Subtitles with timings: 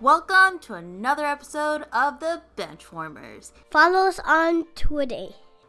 [0.00, 3.52] Welcome to another episode of the Benchwarmers.
[3.70, 5.26] Follow us on Twitter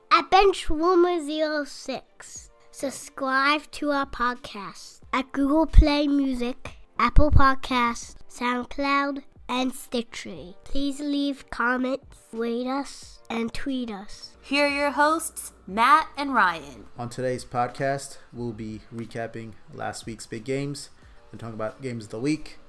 [0.09, 2.49] at Benchwarmer06.
[2.71, 10.53] Subscribe to our podcast at Google Play Music, Apple Podcasts, SoundCloud, and Stitcher.
[10.63, 14.37] Please leave comments, rate us, and tweet us.
[14.41, 16.85] Here are your hosts, Matt and Ryan.
[16.97, 20.89] On today's podcast, we'll be recapping last week's big games
[21.33, 22.59] and talking about games of the week,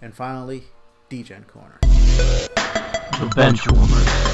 [0.00, 0.66] and finally,
[1.08, 1.78] Degen Corner.
[1.80, 4.28] The Bench Benchwarmers.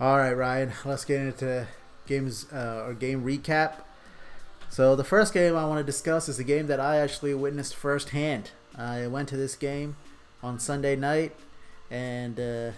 [0.00, 1.66] All right, Ryan, let's get into
[2.06, 3.74] games uh, or game recap.
[4.70, 7.74] So the first game I want to discuss is a game that I actually witnessed
[7.74, 8.52] firsthand.
[8.76, 9.96] I went to this game
[10.42, 11.34] on Sunday night,
[11.90, 12.70] and uh,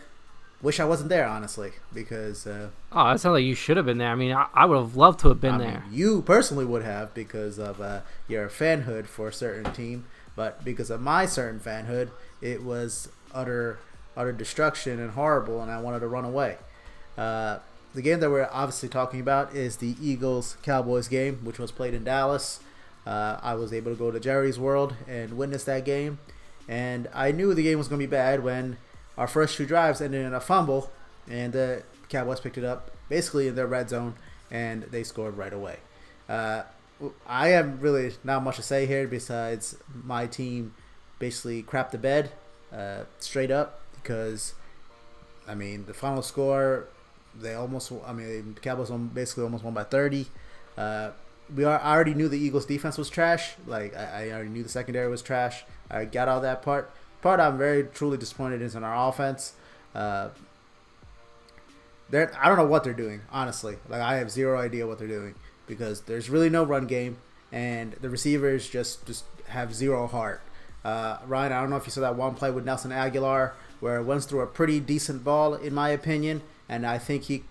[0.63, 3.99] wish I wasn't there honestly because uh, Oh, that sounds like you should have been
[3.99, 4.11] there.
[4.11, 5.85] I mean, I, I would have loved to have been I there.
[5.89, 10.05] mean, you personally would have because of uh, your fanhood for a certain team,
[10.37, 13.79] but because of my certain fanhood, it was utter
[14.17, 16.57] utter destruction and horrible, and I wanted to run away.
[17.17, 17.59] Uh,
[17.95, 21.95] the game that we're obviously talking about is the Eagles Cowboys game, which was played
[21.95, 22.61] in Dallas.
[23.07, 26.19] Uh, I was able to go to Jerry's World and witness that game,
[26.69, 28.77] and I knew the game was going to be bad when
[29.21, 30.91] our first two drives ended in a fumble,
[31.29, 34.15] and the Cowboys picked it up basically in their red zone,
[34.51, 35.77] and they scored right away.
[36.27, 36.63] Uh,
[37.27, 40.75] I have really not much to say here besides my team
[41.19, 42.33] basically crapped the bed
[42.73, 44.55] uh, straight up because
[45.47, 46.87] I mean the final score
[47.39, 50.29] they almost I mean the Cowboys basically almost won by 30.
[50.79, 51.11] Uh,
[51.55, 53.53] we are, I already knew the Eagles defense was trash.
[53.67, 55.65] Like I, I already knew the secondary was trash.
[55.91, 56.91] I got all that part.
[57.23, 59.55] Part I'm very truly disappointed is in our offense.
[59.95, 60.31] Uh,
[62.11, 63.77] they're I don't know what they're doing honestly.
[63.89, 65.35] Like I have zero idea what they're doing
[65.67, 67.19] because there's really no run game
[67.53, 70.41] and the receivers just just have zero heart.
[70.85, 73.99] Uh, Ryan, I don't know if you saw that one play with Nelson Agholor where
[73.99, 77.45] it went through a pretty decent ball in my opinion, and I think he,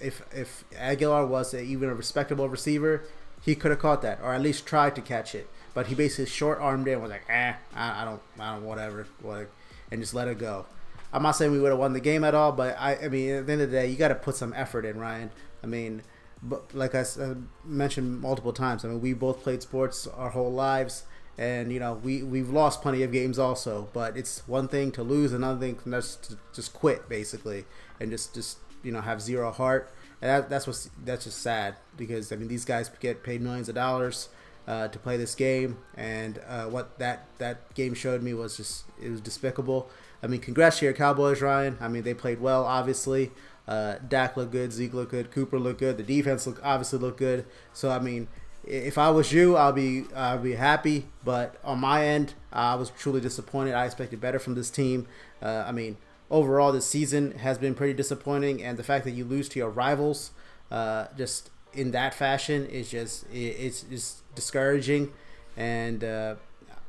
[0.00, 3.02] if if Aguilar was a, even a respectable receiver,
[3.40, 5.48] he could have caught that or at least tried to catch it.
[5.74, 8.64] But he basically short armed it and was like, eh, I, I don't, I don't,
[8.64, 9.48] whatever, what,
[9.90, 10.66] and just let it go.
[11.12, 13.30] I'm not saying we would have won the game at all, but I, I mean,
[13.30, 15.30] at the end of the day, you got to put some effort in, Ryan.
[15.62, 16.02] I mean,
[16.42, 17.04] but like I
[17.64, 21.04] mentioned multiple times, I mean, we both played sports our whole lives,
[21.38, 23.88] and you know, we we've lost plenty of games also.
[23.92, 27.64] But it's one thing to lose, another thing to just quit basically,
[28.00, 29.92] and just just you know have zero heart.
[30.20, 33.68] And that, that's what's that's just sad because I mean, these guys get paid millions
[33.68, 34.28] of dollars.
[34.64, 38.84] Uh, to play this game, and uh, what that that game showed me was just
[39.02, 39.90] it was despicable.
[40.22, 41.76] I mean, congrats to your Cowboys, Ryan.
[41.80, 43.32] I mean, they played well, obviously.
[43.66, 45.96] Uh, Dak looked good, Zeke looked good, Cooper looked good.
[45.96, 47.44] The defense looked obviously looked good.
[47.72, 48.28] So I mean,
[48.64, 51.06] if I was you, I'll be I'll be happy.
[51.24, 53.74] But on my end, I was truly disappointed.
[53.74, 55.06] I expected better from this team.
[55.40, 55.96] Uh, I mean,
[56.30, 59.70] overall, this season has been pretty disappointing, and the fact that you lose to your
[59.70, 60.30] rivals,
[60.70, 65.12] uh, just in that fashion, is just i it's just discouraging.
[65.56, 66.36] And uh,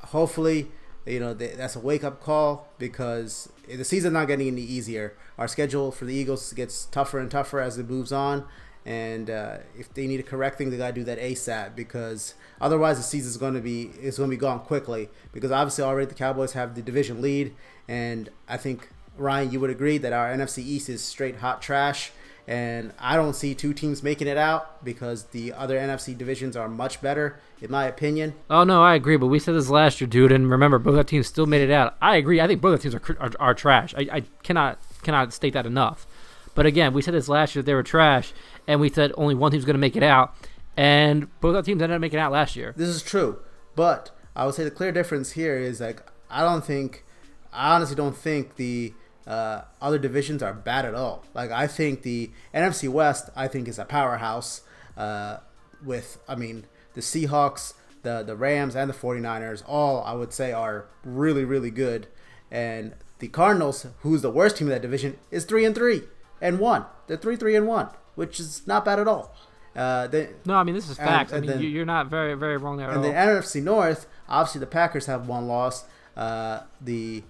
[0.06, 0.68] hopefully,
[1.06, 5.16] you know th- that's a wake up call because the season's not getting any easier.
[5.38, 8.46] Our schedule for the Eagles gets tougher and tougher as it moves on,
[8.86, 12.96] and uh, if they need to correct things, they gotta do that ASAP because otherwise
[12.96, 15.08] the season's to be going to be gone quickly.
[15.32, 17.54] Because obviously already the Cowboys have the division lead,
[17.88, 22.12] and I think Ryan, you would agree that our NFC East is straight hot trash.
[22.46, 26.68] And I don't see two teams making it out because the other NFC divisions are
[26.68, 28.34] much better, in my opinion.
[28.50, 29.16] Oh no, I agree.
[29.16, 30.30] But we said this last year, dude.
[30.30, 31.96] And remember, both our teams still made it out.
[32.02, 32.40] I agree.
[32.42, 33.94] I think both our teams are are, are trash.
[33.96, 36.06] I, I cannot cannot state that enough.
[36.54, 38.32] But again, we said this last year that they were trash,
[38.68, 40.34] and we said only one team's going to make it out,
[40.76, 42.74] and both our teams ended up making it out last year.
[42.76, 43.40] This is true,
[43.74, 47.04] but I would say the clear difference here is like I don't think,
[47.52, 48.92] I honestly don't think the
[49.26, 51.24] uh, other divisions are bad at all.
[51.34, 54.62] Like I think the NFC West, I think is a powerhouse.
[54.96, 55.38] Uh,
[55.84, 56.64] with I mean
[56.94, 61.70] the Seahawks, the the Rams, and the 49ers, all I would say are really really
[61.70, 62.06] good,
[62.50, 66.02] and the Cardinals, who's the worst team in that division, is three and three
[66.40, 66.84] and one.
[67.06, 69.34] They're three three and one, which is not bad at all.
[69.76, 71.32] Uh, they, No, I mean this is And- facts.
[71.32, 74.06] I mean then- you- you're not very very wrong there at and the NFC North,
[74.28, 75.84] obviously the Packers have one loss.
[76.16, 77.24] Uh, the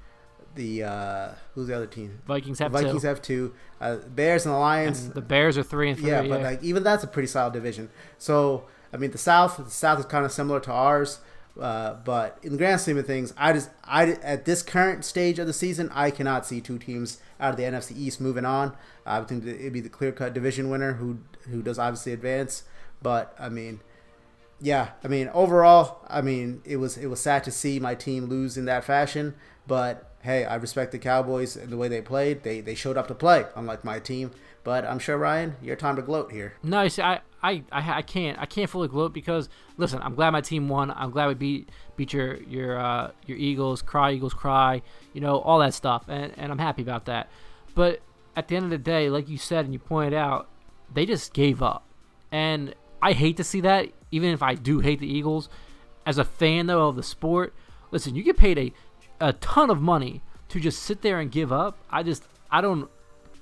[0.55, 2.21] the uh, who's the other team?
[2.27, 3.09] Vikings The have Vikings two.
[3.09, 3.55] have two.
[3.81, 5.05] Uh, Bears and the Lions.
[5.05, 6.11] And the Bears are three and three.
[6.11, 7.91] yeah, but like even that's a pretty solid division.
[8.19, 11.21] So I mean, the South, the South is kind of similar to ours.
[11.61, 15.39] Uh, but in the grand scheme of things, I just I at this current stage
[15.39, 18.73] of the season, I cannot see two teams out of the NFC East moving on.
[19.06, 21.19] I would think it'd be the clear cut division winner who
[21.49, 22.65] who does obviously advance.
[23.03, 23.81] But I mean,
[24.61, 28.25] yeah, I mean overall, I mean it was it was sad to see my team
[28.27, 29.35] lose in that fashion.
[29.67, 32.43] But hey, I respect the Cowboys and the way they played.
[32.43, 34.32] They they showed up to play, unlike my team.
[34.65, 36.55] But I'm sure Ryan, your time to gloat here.
[36.62, 40.31] No, see, I, I, I, I can't I can't fully gloat because listen, I'm glad
[40.31, 40.91] my team won.
[40.91, 43.82] I'm glad we beat beat your your uh, your Eagles.
[43.82, 44.82] Cry Eagles cry.
[45.12, 47.29] You know all that stuff, and and I'm happy about that.
[47.75, 48.00] But
[48.35, 50.49] at the end of the day, like you said and you pointed out,
[50.93, 51.85] they just gave up,
[52.32, 53.91] and I hate to see that.
[54.11, 55.50] Even if I do hate the Eagles,
[56.06, 57.53] as a fan though of the sport,
[57.91, 58.73] listen, you get paid a
[59.21, 61.79] a ton of money to just sit there and give up.
[61.91, 62.89] I just I don't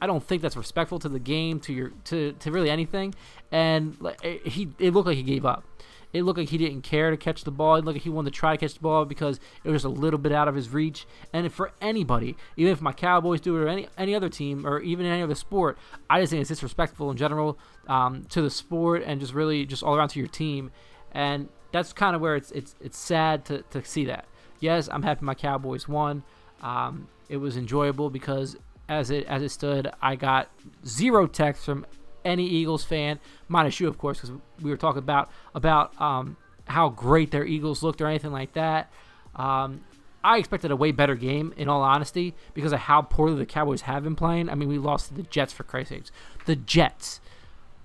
[0.00, 3.14] I don't think that's respectful to the game, to your to, to really anything.
[3.50, 5.64] And it- he it looked like he gave up.
[6.12, 7.76] It looked like he didn't care to catch the ball.
[7.76, 9.86] It looked like he wanted to try to catch the ball because it was just
[9.96, 11.06] a little bit out of his reach.
[11.32, 14.80] And for anybody, even if my Cowboys do it or any any other team or
[14.80, 15.78] even any other sport,
[16.10, 17.58] I just think it's disrespectful in general
[17.88, 20.70] um, to the sport and just really just all around to your team.
[21.12, 24.26] And that's kind of where it's it's it's sad to, to see that.
[24.62, 26.22] Yes, I'm happy my Cowboys won.
[26.62, 28.56] Um, it was enjoyable because
[28.88, 30.50] as it as it stood, I got
[30.86, 31.84] zero texts from
[32.24, 33.18] any Eagles fan,
[33.48, 36.36] minus you, of course, because we were talking about about um,
[36.66, 38.88] how great their Eagles looked or anything like that.
[39.34, 39.80] Um,
[40.22, 43.80] I expected a way better game, in all honesty, because of how poorly the Cowboys
[43.80, 44.48] have been playing.
[44.48, 46.12] I mean, we lost to the Jets for Christ's sakes,
[46.46, 47.20] the Jets,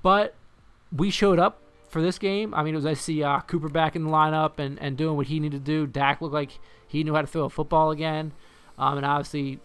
[0.04, 0.36] but
[0.96, 1.60] we showed up
[1.98, 2.54] for this game.
[2.54, 5.18] I mean, it was to see uh, Cooper back in the lineup and, and doing
[5.18, 5.88] what he needed to do.
[5.88, 6.52] Dak looked like
[6.88, 8.34] he knew how to throw a football again,
[8.78, 9.60] um, and obviously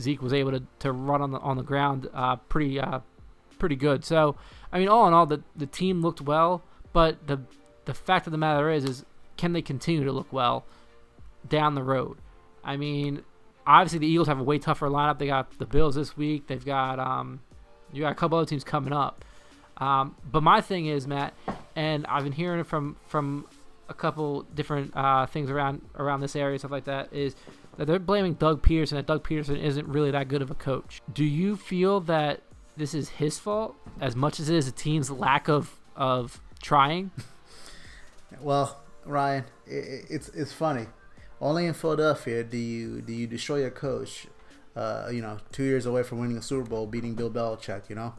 [0.00, 3.00] Zeke was able to, to run on the on the ground uh, pretty uh,
[3.58, 4.04] pretty good.
[4.04, 4.36] So
[4.72, 7.40] I mean, all in all, the the team looked well, but the
[7.84, 9.04] the fact of the matter is, is
[9.36, 10.64] can they continue to look well
[11.48, 12.18] down the road?
[12.62, 13.22] I mean,
[13.66, 15.18] obviously the Eagles have a way tougher lineup.
[15.18, 16.46] They got the Bills this week.
[16.46, 17.40] They've got um,
[17.92, 19.24] you got a couple other teams coming up.
[19.78, 21.34] Um, but my thing is, Matt,
[21.76, 23.46] and I've been hearing it from from
[23.88, 27.36] a couple different uh, things around around this area, stuff like that, is
[27.76, 28.92] that they're blaming Doug Pederson.
[28.92, 31.00] That Doug Pederson isn't really that good of a coach.
[31.12, 32.40] Do you feel that
[32.76, 37.12] this is his fault as much as it is the team's lack of of trying?
[38.40, 40.86] Well, Ryan, i i- it's it's funny.
[41.40, 44.26] Only in Philadelphia do you do you destroy your coach.
[44.74, 47.88] Uh, you know, two years away from winning a Super Bowl, beating Bill Belichick.
[47.88, 48.14] You know,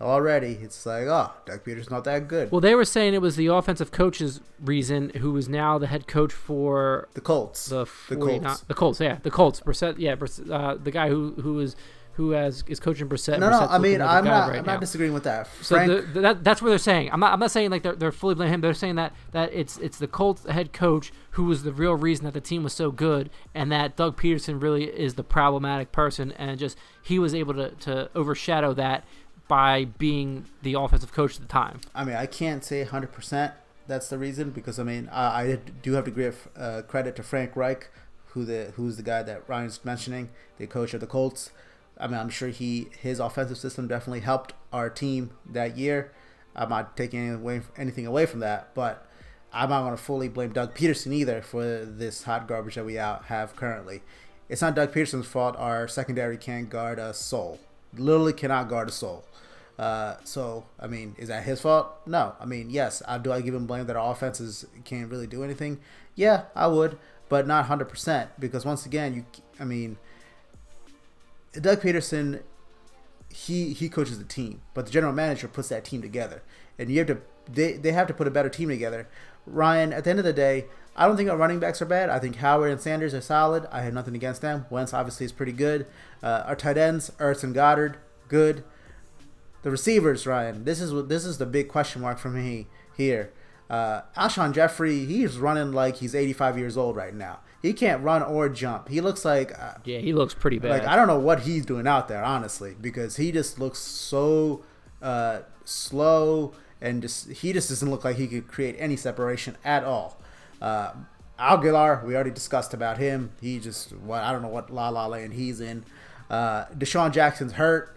[0.00, 2.50] already it's like, oh, Doug Pederson's not that good.
[2.50, 6.06] Well, they were saying it was the offensive coach's reason, who is now the head
[6.06, 7.66] coach for the Colts.
[7.66, 8.60] the The 49 Colts.
[8.62, 9.60] The Colts, yeah, the Colts.
[9.60, 11.76] Brissett, yeah, Brissett, uh, the guy who who is
[12.14, 13.40] who has is coaching Brissett.
[13.40, 14.72] no, no, I mean, looking like a I'm not, right I'm now.
[14.74, 15.48] not disagreeing with that.
[15.62, 17.10] So the, the- that, that's what they're saying.
[17.12, 17.32] I'm not.
[17.32, 18.60] I'm not saying like they're, they're fully blaming him.
[18.60, 22.24] They're saying that that it's it's the Colts head coach who was the real reason
[22.24, 26.30] that the team was so good, and that Doug Pederson really is the problematic person,
[26.32, 29.04] and just he was able to to overshadow that
[29.48, 31.80] by being the offensive coach at the time.
[31.94, 33.52] I mean, I can't say 100%
[33.86, 37.22] that's the reason because I mean, I, I do have to give uh, credit to
[37.22, 37.90] Frank Reich,
[38.28, 41.50] who the who's the guy that Ryan's mentioning, the coach of the Colts.
[41.98, 46.12] I mean, I'm sure he his offensive system definitely helped our team that year.
[46.56, 49.06] I'm not taking away, anything away from that, but
[49.52, 52.98] I'm not going to fully blame Doug Pederson either for this hot garbage that we
[52.98, 54.02] out have currently.
[54.48, 55.56] It's not Doug Pederson's fault.
[55.58, 57.58] Our secondary can't guard a soul.
[57.96, 59.24] Literally cannot guard a soul.
[59.78, 61.88] Uh, so, I mean, is that his fault?
[62.06, 62.34] No.
[62.40, 63.02] I mean, yes.
[63.08, 65.80] I, do I give him blame that our offenses can't really do anything?
[66.14, 69.26] Yeah, I would, but not 100% because once again, you.
[69.58, 69.96] I mean,
[71.52, 72.42] Doug Pederson,
[73.32, 76.42] he he coaches the team, but the general manager puts that team together,
[76.78, 77.18] and you have to.
[77.50, 79.08] They they have to put a better team together.
[79.46, 80.66] Ryan, at the end of the day,
[80.96, 82.08] I don't think our running backs are bad.
[82.08, 83.66] I think Howard and Sanders are solid.
[83.70, 84.66] I have nothing against them.
[84.70, 85.86] Wentz obviously is pretty good.
[86.22, 87.96] Uh, our tight ends, Ertz and Goedert,
[88.28, 88.64] good.
[89.64, 90.64] The receivers, Ryan.
[90.64, 93.32] This is what this is the big question mark for me here.
[93.70, 97.40] Uh, Alshon Jeffery, he's running like he's 85 years old right now.
[97.62, 98.88] He can't run or jump.
[98.90, 100.70] He looks like uh, Yeah, he looks pretty bad.
[100.70, 104.62] like I don't know what he's doing out there, honestly, because he just looks so
[105.00, 106.52] uh, slow
[106.82, 110.20] and just he just doesn't look like he could create any separation at all.
[110.60, 110.92] Uh,
[111.38, 113.32] Agholor, we already discussed about him.
[113.40, 115.84] He just what I don't know what la la land he's in.
[116.28, 117.96] Uh, DeSean Jackson's hurt.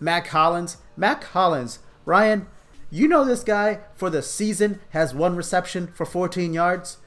[0.00, 0.78] Matt Hollins.
[0.96, 2.48] Mack Hollins, Ryan,
[2.90, 6.98] you know this guy for the season has one reception for 14 yards.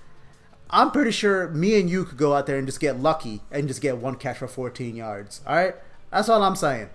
[0.69, 3.67] I'm pretty sure me and you could go out there and just get lucky and
[3.67, 5.41] just get one catch for 14 yards.
[5.45, 5.75] All right,
[6.11, 6.89] that's all I'm saying.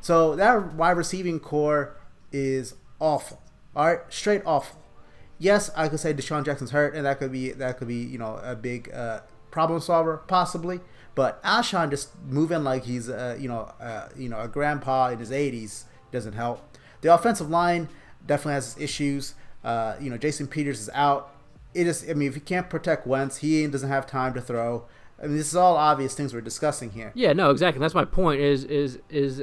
[0.00, 1.96] So that wide receiving core
[2.30, 3.42] is awful.
[3.74, 4.80] All right, straight awful.
[5.38, 8.18] Yes, I could say DeSean Jackson's hurt, and that could be that could be you
[8.18, 10.80] know a big uh, problem solver possibly.
[11.18, 15.18] But Alshon just moving like he's uh, you know uh, you know a grandpa in
[15.18, 15.82] his 80s
[16.12, 16.78] doesn't help.
[17.00, 17.88] The offensive line
[18.24, 19.34] definitely has issues.
[19.64, 21.34] Uh, you know, Jason Peters is out.
[21.74, 22.08] It is.
[22.08, 24.84] I mean, if he can't protect Wentz, he doesn't have time to throw.
[25.20, 27.10] I mean, this is all obvious things we're discussing here.
[27.16, 27.80] Yeah, no, exactly.
[27.80, 28.40] That's my point.
[28.40, 29.42] Is is is,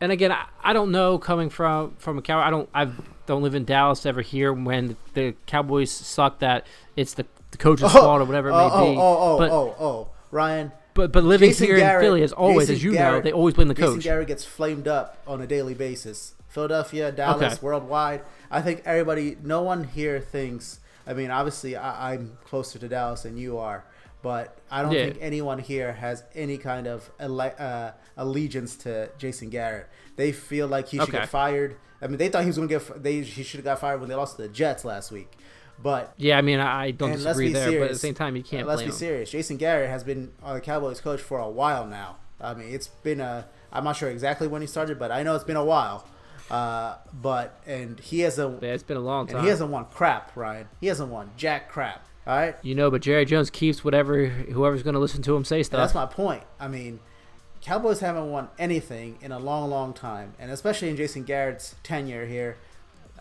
[0.00, 2.38] and again, I, I don't know coming from from a cow.
[2.38, 2.88] I don't I
[3.26, 7.90] don't live in Dallas ever hear when the Cowboys suck that it's the, the coach's
[7.90, 8.96] fault or whatever it may oh, be.
[8.96, 10.70] Oh, oh, but, oh, oh, Ryan.
[10.94, 13.32] But but living Jason here Garrett- in Philly, as always, Jason as you know, they
[13.32, 13.96] always blame the coach.
[13.96, 14.00] Jason.
[14.00, 16.34] Garrett gets flamed up on a daily basis.
[16.48, 17.58] Philadelphia, Dallas, Okay.
[17.66, 18.20] worldwide.
[18.50, 20.80] I think everybody, no one here thinks.
[21.06, 23.84] I mean, obviously, I, I'm closer to Dallas than you are,
[24.22, 25.04] but I don't Yeah.
[25.06, 29.88] think anyone here has any kind of alle- uh, allegiance to Jason Garrett.
[30.16, 31.20] They feel like he should Okay.
[31.20, 31.76] get fired.
[32.02, 33.02] I mean, they thought he was going to get.
[33.02, 35.30] They he should have got fired when they lost to the Jets last week,
[35.82, 38.42] but Yeah, I mean, I don't and disagree there, but at the same time, you
[38.42, 38.92] can't let's be him.
[38.92, 39.30] serious.
[39.30, 42.16] Jason Garrett has been the Cowboys coach for a while now.
[42.40, 43.46] I mean, it's been a.
[43.72, 46.06] I'm not sure exactly when he started, but I know it's been a while.
[46.50, 49.42] Uh, but and he hasn't Yeah, it's been a long and time.
[49.44, 50.68] he hasn't won crap, Ryan.
[50.80, 52.04] He hasn't won jack crap.
[52.26, 55.44] All right, You know, but Jerry Jones keeps whatever whoever's going to listen to him
[55.44, 55.78] say and stuff.
[55.80, 56.44] that's my point.
[56.60, 57.00] I mean,
[57.62, 62.26] Cowboys haven't won anything in a long, long time, and especially in Jason Garrett's tenure
[62.26, 62.58] here,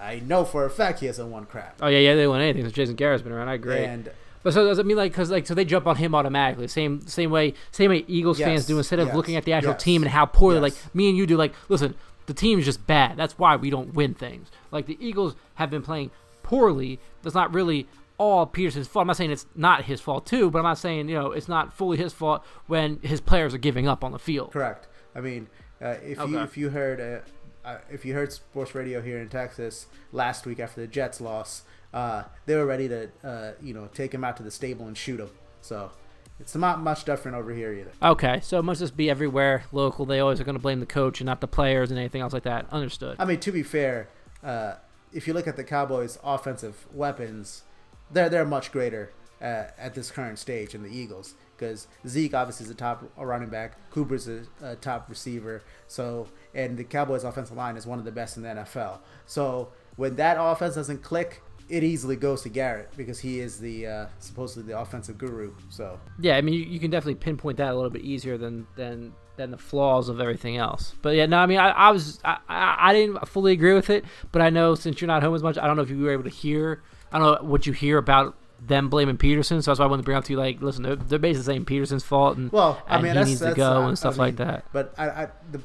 [0.02, 1.78] I know for a fact he hasn't won crap.
[1.82, 3.50] oh yeah, yeah, they won anything since Jason Garrett's been around.
[3.50, 3.86] I agree.
[3.86, 4.10] And
[4.44, 6.68] But so does it mean like because like so they jump on him automatically?
[6.68, 9.54] Same same way same way Eagles Yes, fans do instead of yes, looking at the
[9.54, 11.38] actual yes, team and how poorly like me and you do.
[11.38, 11.94] Like listen,
[12.26, 13.18] the team is just bad.
[13.18, 14.50] That's why we don't win things.
[14.72, 16.10] Like the Eagles have been playing
[16.44, 17.00] poorly.
[17.22, 19.02] That's not really all Pederson's fault.
[19.02, 21.48] I'm not saying it's not his fault too, but I'm not saying you know it's
[21.48, 24.52] not fully his fault when his players are giving up on the field.
[24.54, 24.88] Correct.
[25.16, 25.48] I mean,
[25.82, 27.20] uh, if you if you heard uh,
[27.64, 31.64] uh, if you heard sports radio here in Texas last week after the Jets loss,
[31.94, 34.98] uh, they were ready to uh, you know take him out to the stable and
[34.98, 35.30] shoot him.
[35.62, 35.92] So
[36.40, 37.92] it's not much different over here either.
[38.02, 40.06] Okay, so it must just be everywhere local.
[40.06, 42.34] They always are going to blame the coach and not the players and anything else
[42.34, 42.66] like that.
[42.72, 43.18] Understood.
[43.20, 44.10] I mean, to be fair,
[44.44, 44.76] uh,
[45.14, 47.64] if you look at the Cowboys' offensive weapons,
[48.12, 51.36] they're they're much greater uh, at this current stage than the Eagles.
[51.58, 55.62] Because Zeke obviously is a top running back, Cooper's a, a top receiver.
[55.88, 59.00] So, and the Cowboys' offensive line is one of the best in the NFL.
[59.26, 63.88] So, when that offense doesn't click, it easily goes to Garrett because he is the
[63.88, 65.54] uh, supposedly the offensive guru.
[65.70, 68.68] So, Yeah, I mean, you, you can definitely pinpoint that a little bit easier than
[68.76, 70.94] than than the flaws of everything else.
[71.02, 74.04] But yeah, no, I mean, I, I was I, I didn't fully agree with it,
[74.32, 76.12] but I know since you're not home as much, I don't know if you were
[76.12, 76.82] able to hear.
[77.12, 80.04] I don't know what you hear about them blaming Pederson, so that's why I wanted
[80.04, 80.38] to bring up to you.
[80.38, 83.30] Like, listen, they're, they're basically saying Pederson's fault, and Well, I and mean, he that's,
[83.30, 84.66] needs that's to go uh, and stuff I like that.
[84.72, 85.62] But I, I, the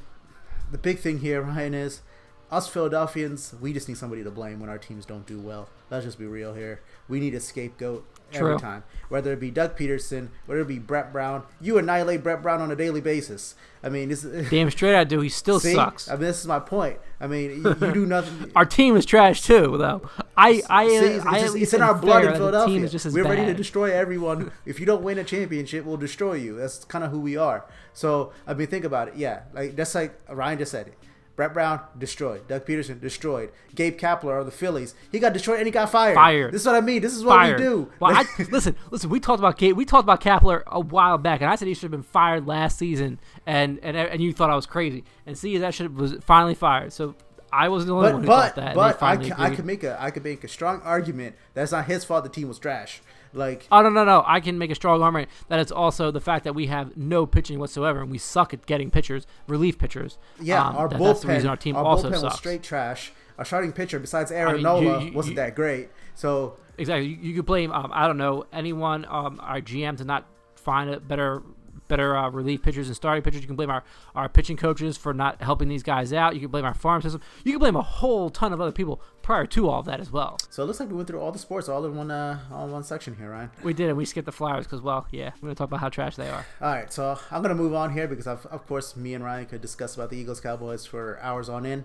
[0.71, 2.03] the big thing here, Ryan, is
[2.51, 3.55] us Philadelphians.
[3.61, 5.69] We just need somebody to blame when our teams don't do well.
[5.91, 6.81] Let's just be real here.
[7.09, 8.85] We need a scapegoat every time.
[9.09, 12.71] Whether it be Doug Pederson, whether it be Brett Brown, you annihilate Brett Brown on
[12.71, 13.55] a daily basis.
[13.83, 15.21] I mean, this Damn straight I do.
[15.21, 15.75] He still see?
[15.75, 16.09] sucks.
[16.09, 16.99] I mean, this is my point.
[17.21, 18.51] I mean, you, you do nothing.
[18.57, 20.03] Our team is trash too, though.
[20.37, 22.75] I I, See, it's, uh, I just- it's in our blood in Philadelphia.
[22.75, 24.51] Team is just as We're ready to destroy everyone.
[24.67, 26.57] if you don't win a championship, we'll destroy you.
[26.57, 27.65] That's kind of who we are.
[27.93, 29.17] So I mean, think about it.
[29.17, 30.93] Yeah, like that's like Ryan just said.
[31.37, 32.49] Brett Brown destroyed.
[32.49, 33.51] Doug Pederson destroyed.
[33.75, 36.15] Gabe Kapler of the Phillies, he got destroyed and he got fired.
[36.15, 36.53] Fired.
[36.53, 37.03] This is what I mean.
[37.03, 37.61] This is what fired.
[37.61, 37.93] we do.
[38.01, 39.11] Well, I, listen, listen.
[39.11, 39.75] We talked about Kate.
[39.75, 42.47] We talked about Kapler a while back, and I said he should have been fired
[42.47, 45.05] last season, and and and you thought I was crazy.
[45.27, 46.93] And see, that should have was finally fired.
[46.95, 47.15] So
[47.53, 48.75] I wasn't the only one but who thought but that.
[48.75, 49.03] but
[49.39, 52.05] I I could make a I could make a strong argument that it's not his
[52.05, 52.25] fault.
[52.25, 53.03] The team was trash.
[53.37, 54.25] Like Oh no no no!
[54.27, 57.27] I can make a strong argument that it's also the fact that we have no
[57.27, 60.19] pitching whatsoever, and we suck at getting pitchers, relief pitchers.
[60.41, 61.05] Yeah, Um, our that- bullpen.
[61.07, 62.37] That's the reason our team also bullpen was sucks.
[62.39, 63.13] straight trash.
[63.39, 65.91] Our starting pitcher, besides mean, Aaron you- Nola, you- wasn't you- that great.
[66.15, 67.09] So Exactly.
[67.09, 70.27] You, you could blame um, I don't know anyone um, our GM to not
[70.57, 71.43] find a better
[71.89, 73.41] better uh, relief pitchers and starting pitchers.
[73.41, 76.35] You can blame our, our pitching coaches for not helping these guys out.
[76.35, 77.21] You can blame our farm system.
[77.45, 80.11] You can blame a whole ton of other people prior to all of that as
[80.13, 80.39] well.
[80.51, 82.67] so it looks like we went through all the sports all in one uh, all
[82.67, 83.51] in one section here, Ryan.
[83.63, 85.89] We did, and we skipped the Flyers because, well, yeah, we're gonna talk about how
[85.89, 86.47] trash they are.
[86.61, 89.47] All right, so I'm gonna move on here because of, of course me and Ryan
[89.47, 91.85] could discuss about the Eagles Cowboys for hours on end.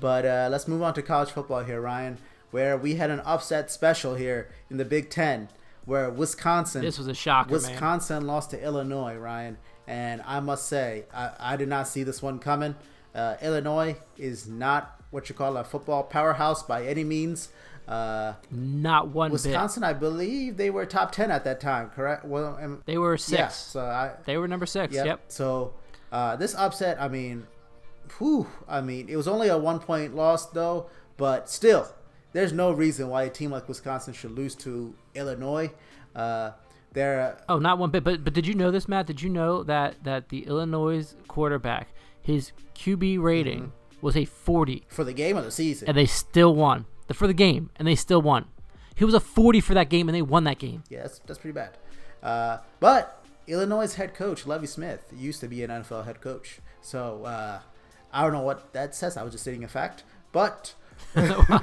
[0.00, 2.18] But uh, let's move on to college football here, Ryan,
[2.50, 5.48] where we had an upset special here in the Big Ten,
[5.84, 7.70] where Wisconsin This was a shocker, man.
[7.70, 12.22] Wisconsin lost to Illinois, Ryan, and I must say I, I did not see this
[12.22, 12.74] one coming.
[13.14, 17.48] Uh, Illinois is not what you call a football powerhouse by any means.
[17.86, 19.34] Uh, Not one bit.
[19.34, 22.24] Wisconsin, I believe they were top ten at that time, correct?
[22.24, 23.38] Well, am- They were six.
[23.38, 24.94] yeah, so I, They were number six.
[24.94, 25.06] Yep.
[25.06, 25.20] Yep.
[25.28, 25.74] So
[26.10, 27.46] uh, this upset, I mean,
[28.18, 30.86] whew, I mean, it was only a one point loss though,
[31.18, 31.86] but still,
[32.34, 35.70] there's no reason why a team like Wisconsin should lose to Illinois.
[36.14, 36.50] Uh,
[36.92, 38.04] they're uh, Oh, not one bit.
[38.04, 39.06] But but did you know this, Matt?
[39.06, 41.88] Did you know that that the Illinois quarterback,
[42.20, 44.06] his QB rating Mm-hmm.
[44.06, 45.88] was a 40, for the game of the season.
[45.88, 48.44] and they still won the, for the game, and they still won.
[48.94, 50.82] He was a 40 for that game, and they won that game.
[50.90, 51.78] Yeah, that's, that's pretty bad.
[52.22, 56.60] Uh, but Illinois' head coach, Lovie Smith, used to be an NFL head coach.
[56.80, 57.60] So uh,
[58.12, 59.16] I don't know what that says.
[59.16, 60.04] I was just stating a fact.
[60.32, 60.74] But
[61.16, 61.60] I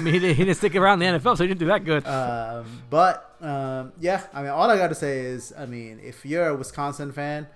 [0.00, 2.06] mean, he didn't, he didn't stick around the NFL, so he didn't do that good.
[2.06, 6.24] um, but um, yeah, I mean, all I got to say is, I mean, if
[6.24, 7.46] you're a Wisconsin fan,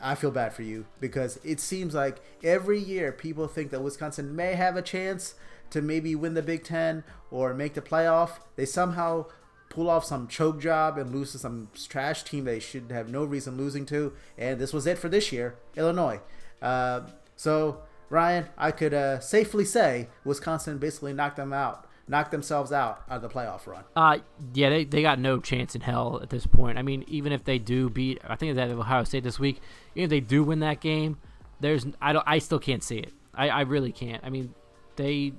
[0.00, 4.34] I feel bad for you because it seems like every year people think that Wisconsin
[4.34, 5.34] may have a chance
[5.70, 8.38] to maybe win the Big Ten or make the playoff.
[8.56, 9.26] They somehow
[9.70, 13.24] pull off some choke job and lose to some trash team they should have no
[13.24, 14.12] reason losing to.
[14.38, 16.20] And this was it for this year, Illinois.
[16.62, 17.02] Uh,
[17.36, 17.80] so
[18.10, 23.16] Ryan, I could uh, safely say Wisconsin basically knocked them out, knocked themselves out out
[23.16, 23.84] of the playoff run.
[23.96, 24.18] Uh,
[24.52, 26.78] yeah, they, they got no chance in hell at this point.
[26.78, 29.60] I mean, even if they do beat, I think have Ohio State this week.
[29.94, 31.18] Even if they do win that game,
[31.60, 33.12] there's I don't I still can't see it.
[33.34, 34.22] I, I really can't.
[34.24, 34.54] I mean,
[34.96, 35.32] they,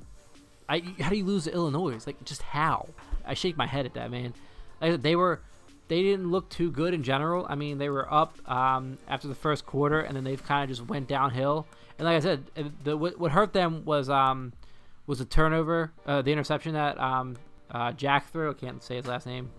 [0.67, 2.05] I how do you lose to Illinois?
[2.05, 2.89] Like just how?
[3.25, 4.33] I shake my head at that man.
[4.81, 5.41] Like, they were,
[5.87, 7.45] they didn't look too good in general.
[7.47, 10.75] I mean, they were up um, after the first quarter, and then they've kind of
[10.75, 11.67] just went downhill.
[11.97, 14.53] And like I said, uh, the what, hurt them was um
[15.07, 17.37] was a turnover, uh, the interception that um,
[17.69, 18.51] uh, Jack threw.
[18.51, 19.51] I can't say his last name,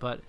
[0.00, 0.20] but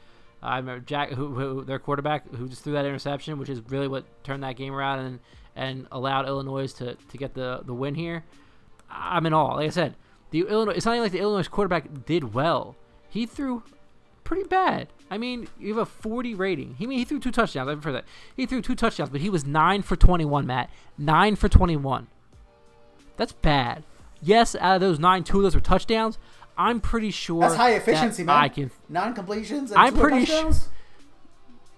[0.44, 3.88] I remember Jack, who, who their quarterback, who just threw that interception, which is really
[3.88, 5.20] what turned that game around and
[5.56, 8.24] and allowed Illinois to, to get the, the win here.
[8.90, 9.56] I'm in awe.
[9.56, 9.96] Like I said,
[10.32, 10.74] the Illinois.
[10.74, 12.76] It's not like the Illinois quarterback did well.
[13.10, 13.64] He threw
[14.32, 14.88] pretty bad.
[15.10, 16.76] I mean, you have a 40 rating.
[16.76, 17.68] He I mean he threw two touchdowns.
[17.68, 18.06] I've heard that.
[18.38, 20.48] He threw two touchdowns, but he was nine for 21.
[20.48, 22.08] Matt, nine for 21.
[23.18, 23.84] That's bad.
[24.22, 26.18] Yes, out of those nine, two of those were touchdowns.
[26.58, 28.38] I'm pretty sure That's high that efficiency, man.
[28.38, 29.74] I can, Nine completions.
[29.76, 30.70] I'm pretty su- touchdowns?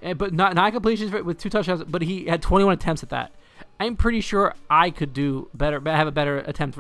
[0.03, 1.83] eh, but not nine completions with two touchdowns.
[1.86, 3.31] But he had 21 attempts at that.
[3.79, 6.77] I'm pretty sure I could do better, have a better attempt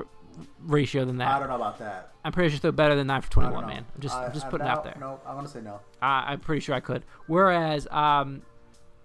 [0.61, 1.29] ratio than that.
[1.29, 2.11] I don't know about that.
[2.23, 3.85] I'm pretty sure still better than nine for 21, man.
[3.95, 4.97] I'm just, I, I'm just putting it no, out there.
[4.99, 5.79] No, I'm gonna say no.
[6.01, 7.03] I, I'm pretty sure I could.
[7.27, 8.41] Whereas um,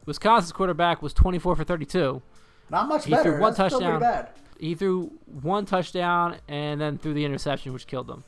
[0.06, 2.22] Wisconsin's quarterback was 24 for 32.
[2.70, 3.22] Not much He better.
[3.24, 4.26] threw one That's touchdown.
[4.58, 8.24] He threw one touchdown and then threw the interception, which killed him.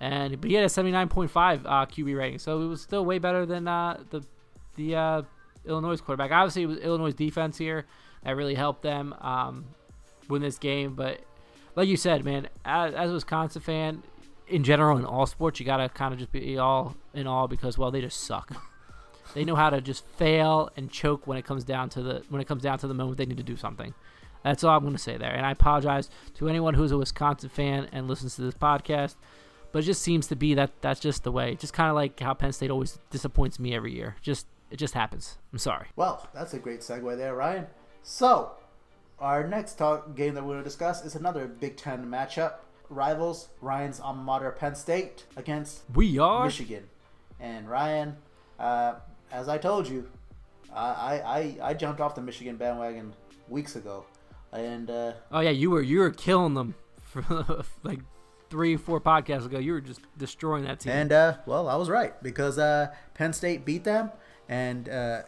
[0.00, 3.44] And but he had a 79.5 uh, QB rating, so it was still way better
[3.46, 4.22] than uh, the
[4.76, 5.22] the uh,
[5.66, 6.30] Illinois quarterback.
[6.30, 7.84] Obviously, it was Illinois' defense here
[8.22, 9.66] that really helped them um,
[10.28, 10.94] win this game.
[10.94, 11.20] But
[11.74, 14.02] like you said, man, as, as a Wisconsin fan,
[14.46, 17.76] in general in all sports, you gotta kind of just be all in all because
[17.76, 18.52] well, they just suck.
[19.34, 22.40] they know how to just fail and choke when it comes down to the when
[22.40, 23.94] it comes down to the moment they need to do something.
[24.44, 25.34] That's all I'm going to say there.
[25.34, 29.16] And I apologize to anyone who's a Wisconsin fan and listens to this podcast,
[29.72, 31.56] but it just seems to be that that's just the way.
[31.56, 34.16] Just kind of like how Penn State always disappoints me every year.
[34.22, 35.38] Just it just happens.
[35.52, 35.88] I'm sorry.
[35.96, 37.66] Well, that's a great segue there, Ryan.
[38.02, 38.52] So,
[39.20, 42.54] our next talk game that we're going to discuss is another Big Ten matchup.
[42.90, 46.44] Rivals, Ryan's alma mater, Penn State, against We are.
[46.44, 46.84] Michigan.
[47.38, 48.16] And Ryan,
[48.58, 48.94] uh,
[49.30, 50.08] as I told you,
[50.74, 51.20] I,
[51.60, 53.14] I, I, jumped off the Michigan bandwagon
[53.48, 54.04] weeks ago.
[54.52, 58.00] And uh, Oh yeah, you were you were killing them for like
[58.50, 59.58] three four podcasts ago.
[59.58, 60.92] You were just destroying that team.
[60.92, 64.10] And uh, well, I was right because uh, Penn State beat them,
[64.48, 65.22] and uh,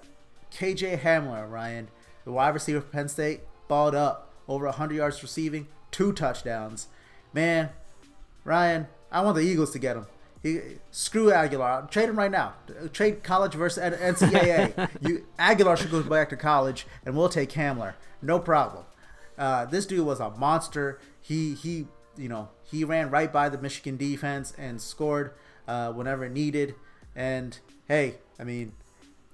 [0.53, 1.89] KJ Hamler, Ryan,
[2.25, 6.89] the wide receiver for Penn State, balled up over 100 yards receiving, two touchdowns.
[7.33, 7.71] Man,
[8.45, 10.07] Ryan, I want the Eagles to get him.
[10.43, 10.59] He,
[10.91, 11.89] screw Agholor.
[11.89, 12.55] Trade him right now.
[12.93, 14.91] Trade college versus NCAA.
[15.09, 17.95] you Agholor should go back to college, and we'll take Hamler.
[18.21, 18.85] No problem.
[19.39, 20.99] Uh, this dude was a monster.
[21.21, 25.33] He he you know he ran right by the Michigan defense and scored
[25.69, 26.75] uh, whenever needed.
[27.15, 28.73] And hey, I mean,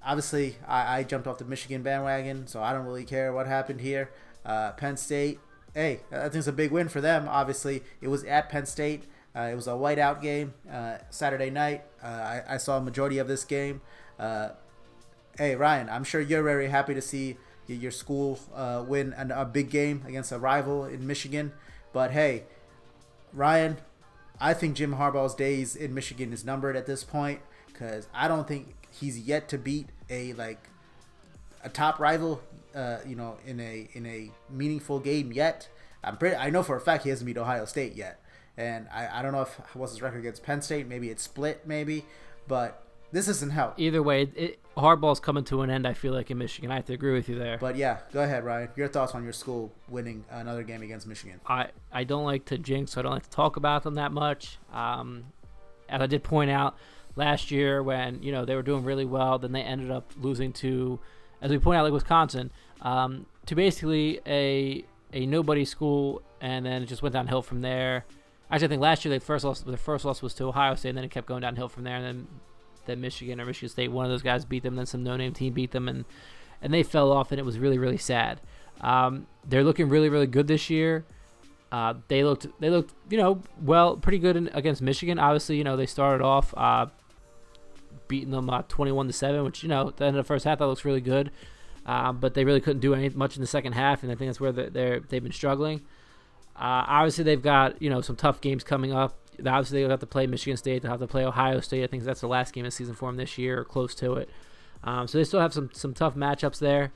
[0.04, 3.80] obviously I, I jumped off the Michigan bandwagon, so I don't really care what happened
[3.80, 4.10] here.
[4.46, 5.40] Uh, Penn State,
[5.74, 7.28] hey, I think it's a big win for them.
[7.28, 9.04] Obviously, it was at Penn State.
[9.34, 11.84] Uh, it was a whiteout game uh, Saturday night.
[12.02, 13.82] Uh, I, I saw a majority of this game.
[14.18, 14.50] Uh,
[15.36, 19.44] hey Ryan, I'm sure you're very happy to see your school uh, win an, a
[19.44, 21.52] big game against a rival in Michigan.
[21.92, 22.44] But hey,
[23.32, 23.78] Ryan,
[24.40, 28.46] I think Jim Harbaugh's days in Michigan is numbered at this point because I don't
[28.48, 30.68] think he's yet to beat a like
[31.62, 32.42] a top rival.
[32.76, 35.68] Uh, you know, in a in a meaningful game yet.
[36.04, 36.36] I'm pretty.
[36.36, 38.22] I know for a fact he hasn't beat Ohio State yet,
[38.56, 40.86] and I, I don't know if what's his record against Penn State.
[40.86, 42.04] Maybe it's split, maybe,
[42.46, 43.74] but this isn't help.
[43.78, 45.86] Either way, it, Harbaugh's coming to an end.
[45.86, 47.56] I feel like in Michigan, I have to agree with you there.
[47.58, 48.68] But yeah, go ahead, Ryan.
[48.76, 51.40] Your thoughts on your school winning another game against Michigan?
[51.46, 54.12] I, I don't like to jinx, so I don't like to talk about them that
[54.12, 54.58] much.
[54.72, 55.24] Um,
[55.88, 56.76] as I did point out,
[57.14, 59.38] last year when you know they were doing really well.
[59.38, 61.00] Then they ended up losing to,
[61.40, 62.50] as we point out, like Wisconsin,
[62.82, 68.04] um, to basically a a nobody school, and then it just went downhill from there.
[68.50, 69.66] Actually, I think last year they first lost.
[69.66, 71.96] Their first loss was to Ohio State, and then it kept going downhill from there.
[71.96, 72.26] And then,
[72.86, 74.76] then Michigan or Michigan State, one of those guys beat them.
[74.76, 76.04] Then some no-name team beat them, and
[76.62, 78.40] and they fell off, and it was really really sad.
[78.80, 81.04] Um, they're looking really really good this year.
[81.72, 85.18] Uh, they looked they looked you know well pretty good in, against Michigan.
[85.18, 86.86] Obviously, you know they started off uh,
[88.08, 90.44] beating them uh, 21 to seven, which you know at the end of the first
[90.44, 91.30] half that looks really good.
[91.86, 94.28] Uh, but they really couldn't do any much in the second half, and I think
[94.28, 95.82] that's where they're, they're they've been struggling.
[96.56, 99.16] Uh, obviously, they've got you know some tough games coming up.
[99.38, 100.82] Obviously, they'll have to play Michigan State.
[100.82, 101.84] They'll have to play Ohio State.
[101.84, 104.14] I think that's the last game of season for them this year, or close to
[104.14, 104.28] it.
[104.82, 106.92] Um, so they still have some some tough matchups there,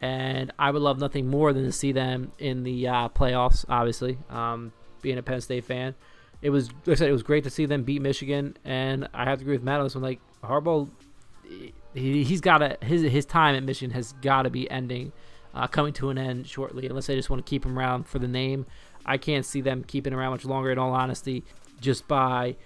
[0.00, 3.64] and I would love nothing more than to see them in the uh, playoffs.
[3.68, 5.94] Obviously, um, being a Penn State fan,
[6.44, 9.24] it was like I said it was great to see them beat Michigan, and I
[9.24, 10.04] have to agree with Matt on this one.
[10.04, 10.90] Like Harbaugh,
[11.94, 15.12] he, he's got his his time at Michigan has got to be ending,
[15.54, 16.86] uh, coming to an end shortly.
[16.86, 18.66] Unless they just want to keep him around for the name,
[19.06, 20.70] I can't see them keeping around much longer.
[20.70, 21.44] In all honesty,
[21.80, 22.56] just by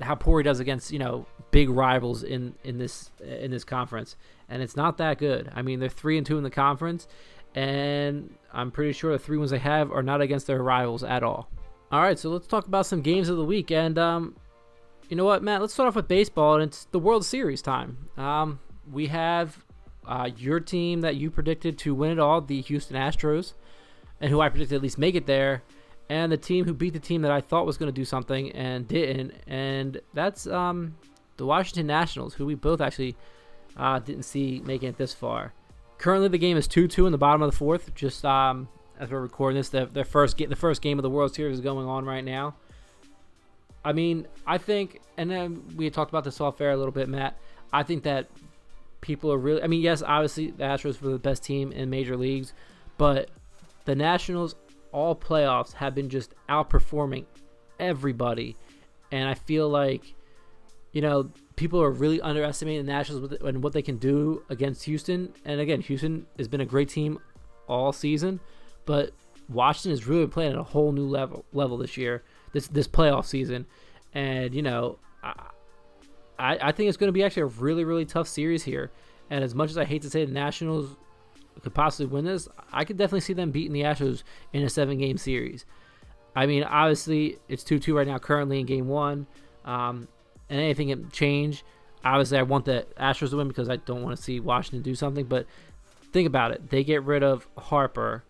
[0.00, 4.16] how poor he does against you know big rivals in in this in this conference,
[4.48, 5.48] and it's not that good.
[5.54, 7.06] I mean, they're three and two in the conference,
[7.54, 11.22] and I'm pretty sure the three ones they have are not against their rivals at
[11.22, 11.48] all.
[11.90, 14.36] All right, so let's talk about some games of the week, and um,
[15.08, 15.62] you know what, Matt?
[15.62, 18.10] Let's start off with baseball, and it's the World Series time.
[18.18, 18.60] Um,
[18.92, 19.64] we have
[20.06, 23.54] uh, your team that you predicted to win it all, the Houston Astros,
[24.20, 25.62] and who I predicted at least make it there,
[26.10, 28.52] and the team who beat the team that I thought was going to do something
[28.52, 30.94] and didn't, and that's um,
[31.38, 33.16] the Washington Nationals, who we both actually
[33.78, 35.54] uh, didn't see making it this far.
[35.96, 37.94] Currently, the game is two-two in the bottom of the fourth.
[37.94, 38.68] Just um,
[38.98, 41.54] as we're recording this, the, the first ga- the first game of the World Series
[41.54, 42.54] is going on right now.
[43.84, 47.08] I mean, I think, and then we talked about this off air a little bit,
[47.08, 47.38] Matt.
[47.72, 48.28] I think that
[49.00, 49.62] people are really.
[49.62, 52.52] I mean, yes, obviously the Astros were the best team in major leagues,
[52.96, 53.30] but
[53.84, 54.56] the Nationals,
[54.92, 57.24] all playoffs, have been just outperforming
[57.78, 58.56] everybody,
[59.12, 60.14] and I feel like,
[60.92, 65.32] you know, people are really underestimating the Nationals and what they can do against Houston.
[65.44, 67.18] And again, Houston has been a great team
[67.68, 68.40] all season,
[68.88, 69.12] but
[69.50, 73.26] Washington is really playing at a whole new level level this year, this this playoff
[73.26, 73.66] season,
[74.14, 74.98] and you know.
[76.40, 78.92] I, I, think it's going to be actually a really, really tough series here.
[79.28, 80.96] And as much as I hate to say the Nationals
[81.62, 84.22] could possibly win this, I could definitely see them beating the Astros
[84.52, 85.64] in a seven game series.
[86.36, 89.26] I mean, obviously, it's 2 2 right now, currently in game one.
[89.64, 90.06] Um,
[90.48, 91.64] and anything can change.
[92.04, 94.94] Obviously, I want the Astros to win because I don't want to see Washington do
[94.94, 95.26] something.
[95.26, 95.46] But
[96.12, 96.70] think about it.
[96.70, 98.22] They get rid of Harper.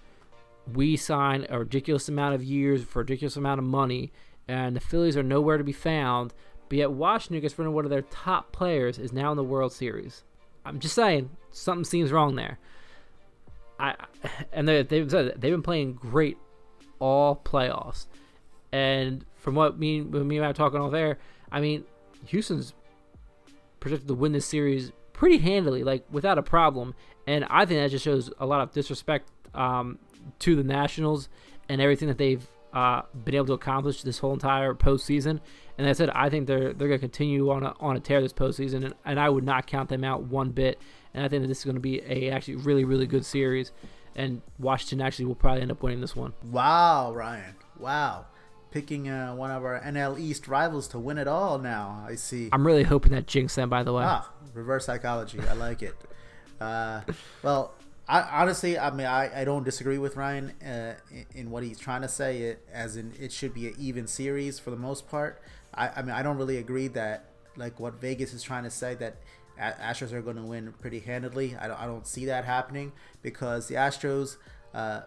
[0.74, 4.12] We sign a ridiculous amount of years for a ridiculous amount of money.
[4.46, 6.35] And the Phillies are nowhere to be found.
[6.68, 9.44] But yet Washington gets rid of one of their top players is now in the
[9.44, 10.24] World Series.
[10.64, 12.59] I'm just saying something seems wrong there.
[13.78, 13.94] I
[14.52, 16.37] and they they've they've been playing great
[16.98, 18.07] all playoffs,
[18.72, 21.18] and from what me me and I were talking off air,
[21.50, 21.85] I mean
[22.26, 22.74] Houston's
[23.81, 26.94] projected to win this series pretty handily, like without a problem,
[27.26, 29.98] and I think that just shows a lot of disrespect um,
[30.40, 31.28] to the Nationals
[31.68, 35.40] and everything that they've uh, been able to accomplish this whole entire postseason.
[35.78, 38.20] And I said, I think they're they're going to continue on a, on a tear
[38.20, 40.80] this postseason, and, and I would not count them out one bit.
[41.14, 43.72] And I think that this is going to be a actually really really good series,
[44.16, 46.32] and Washington actually will probably end up winning this one.
[46.50, 47.54] Wow, Ryan.
[47.78, 48.26] Wow.
[48.70, 52.04] Picking uh, one of our NL East rivals to win it all now.
[52.06, 52.50] I see.
[52.52, 53.70] I'm really hoping that jinx them.
[53.70, 55.40] By the way, Ah, reverse psychology.
[55.48, 55.94] I like it.
[56.60, 57.00] Uh,
[57.42, 57.72] well,
[58.08, 61.78] I, honestly, I mean, I, I don't disagree with Ryan uh, in, in what he's
[61.78, 62.38] trying to say.
[62.42, 65.42] It as in it should be an even series for the most part.
[65.74, 68.94] I, I mean, I don't really agree that like what Vegas is trying to say
[68.94, 69.16] that
[69.58, 71.56] A- Astros are going to win pretty handedly.
[71.60, 74.36] I don't, I don't see that happening because the Astros,
[74.72, 75.02] uh,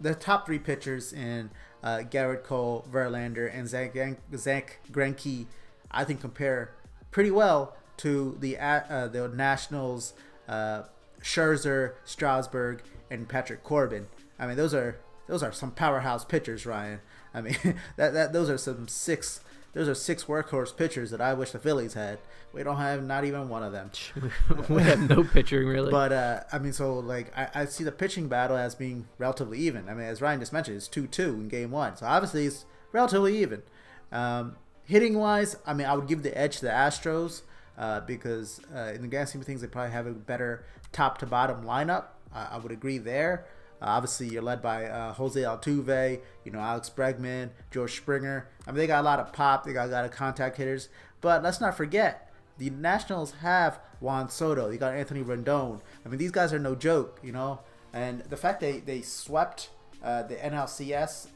[0.00, 1.50] the top three pitchers in
[1.82, 3.96] uh, Gerrit Cole, Verlander, and Zach,
[4.36, 5.46] Zach Greinke,
[5.90, 6.72] I think compare
[7.10, 10.12] pretty well to the uh, the Nationals,
[10.48, 10.82] uh,
[11.22, 14.06] Scherzer, Strasburg, and Patrick Corbin.
[14.38, 17.00] I mean, those are those are some powerhouse pitchers, Ryan.
[17.34, 17.56] I mean,
[17.96, 19.40] that, that those are some six
[19.76, 22.18] those are six workhorse pitchers that I wish the Phillies had.
[22.54, 23.90] We don't have not even one of them.
[24.70, 25.90] we have no pitching really.
[25.90, 29.58] But uh, I mean, so like I, I see the pitching battle as being relatively
[29.58, 29.88] even.
[29.88, 32.64] I mean, as Ryan just mentioned, it's two two in game one, so obviously it's
[32.92, 33.62] relatively even.
[34.10, 37.42] Um, hitting wise, I mean, I would give the edge to the Astros
[37.78, 41.18] uh, because uh, in the grand scheme of things, they probably have a better top
[41.18, 42.06] to bottom lineup.
[42.34, 43.46] Uh, I would agree there.
[43.80, 48.48] Uh, obviously, you're led by uh, Jose Altuve, you know Alex Bregman, George Springer.
[48.66, 49.64] I mean, they got a lot of pop.
[49.64, 50.88] They got a lot of contact hitters.
[51.20, 54.70] But let's not forget, the Nationals have Juan Soto.
[54.70, 55.80] You got Anthony Rendon.
[56.04, 57.60] I mean, these guys are no joke, you know.
[57.92, 61.28] And the fact they they swept the NLCS,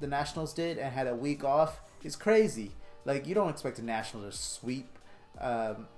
[0.00, 2.72] the Nationals did, and had a week off is crazy.
[3.04, 4.93] Like you don't expect the Nationals to sweep
[5.40, 5.88] um,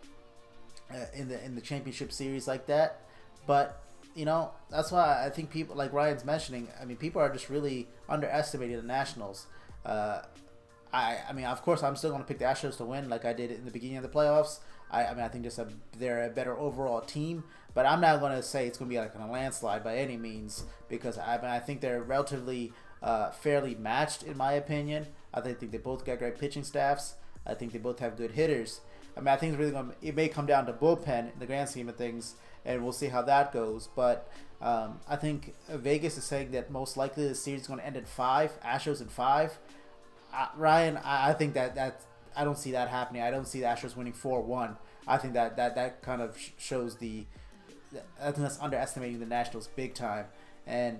[0.90, 3.02] uh, in the in the championship series like that.
[3.46, 3.82] But
[4.14, 6.68] you know that's why I think people like Ryan's mentioning.
[6.80, 9.46] I mean, people are just really underestimating the Nationals.
[9.84, 10.22] Uh,
[10.92, 13.24] I I mean, of course, I'm still going to pick the Astros to win, like
[13.24, 14.60] I did in the beginning of the playoffs.
[14.90, 15.66] I, I mean, I think just a,
[15.98, 17.44] they're a better overall team,
[17.74, 20.16] but I'm not going to say it's going to be like a landslide by any
[20.16, 22.72] means because I mean, I think they're relatively
[23.02, 25.06] uh, fairly matched in my opinion.
[25.34, 27.14] I think they both got great pitching staffs.
[27.46, 28.80] I think they both have good hitters.
[29.16, 29.92] I mean, I think it's really going.
[30.02, 33.06] It may come down to bullpen in the grand scheme of things, and we'll see
[33.06, 33.88] how that goes.
[33.96, 37.86] But um, I think Vegas is saying that most likely the series is going to
[37.86, 38.60] end in five.
[38.62, 39.58] Astros in five.
[40.34, 42.02] Uh, Ryan, I, I think that that
[42.36, 43.22] I don't see that happening.
[43.22, 44.76] I don't see the Astros winning four one.
[45.08, 47.24] I think that that that kind of sh- shows the.
[48.20, 50.26] I think that's underestimating the Nationals big time.
[50.66, 50.98] And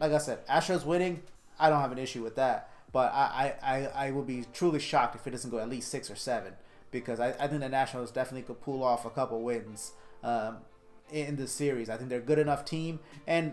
[0.00, 1.22] like I said, Astros winning,
[1.58, 2.70] I don't have an issue with that.
[2.92, 5.90] But I, I, I, I will be truly shocked if it doesn't go at least
[5.90, 6.52] six or seven
[6.94, 10.58] because I, I think the Nationals definitely could pull off a couple wins um,
[11.12, 11.90] in the series.
[11.90, 13.52] I think they're a good enough team, and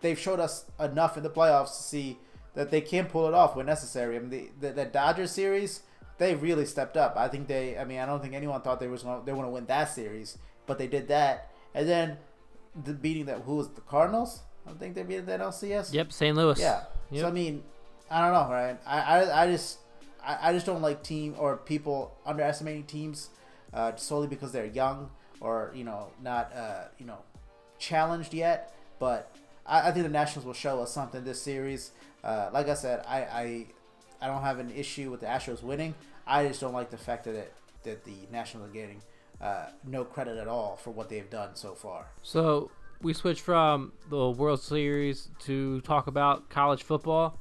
[0.00, 2.18] they've showed us enough in the playoffs to see
[2.54, 4.16] that they can pull it off when necessary.
[4.16, 5.82] I mean, the, the, the Dodgers series,
[6.18, 7.16] they really stepped up.
[7.16, 9.46] I think they, I mean, I don't think anyone thought they was gonna, they want
[9.46, 10.36] to win that series,
[10.66, 12.18] but they did that, and then
[12.84, 14.42] the beating that who was it, the Cardinals.
[14.68, 15.94] I think they beat the NLCS.
[15.94, 16.36] Yep, St.
[16.36, 16.60] Louis.
[16.60, 16.82] Yeah.
[17.10, 17.22] Yep.
[17.22, 17.62] So I mean,
[18.10, 18.78] I don't know, right?
[18.86, 19.78] I, I, I just
[20.24, 23.30] I, I just don't like team or people underestimating teams
[23.72, 27.18] uh, solely because they're young or you know not uh, you know
[27.78, 28.74] challenged yet.
[28.98, 29.34] But
[29.66, 31.92] I, I think the Nationals will show us something this series.
[32.22, 33.66] Uh, like I said, I, I
[34.20, 35.94] I don't have an issue with the Astros winning.
[36.26, 37.52] I just don't like the fact that it,
[37.84, 39.02] that the Nationals are getting
[39.40, 42.06] uh, no credit at all for what they've done so far.
[42.22, 47.38] So we switch from the World Series to talk about college football.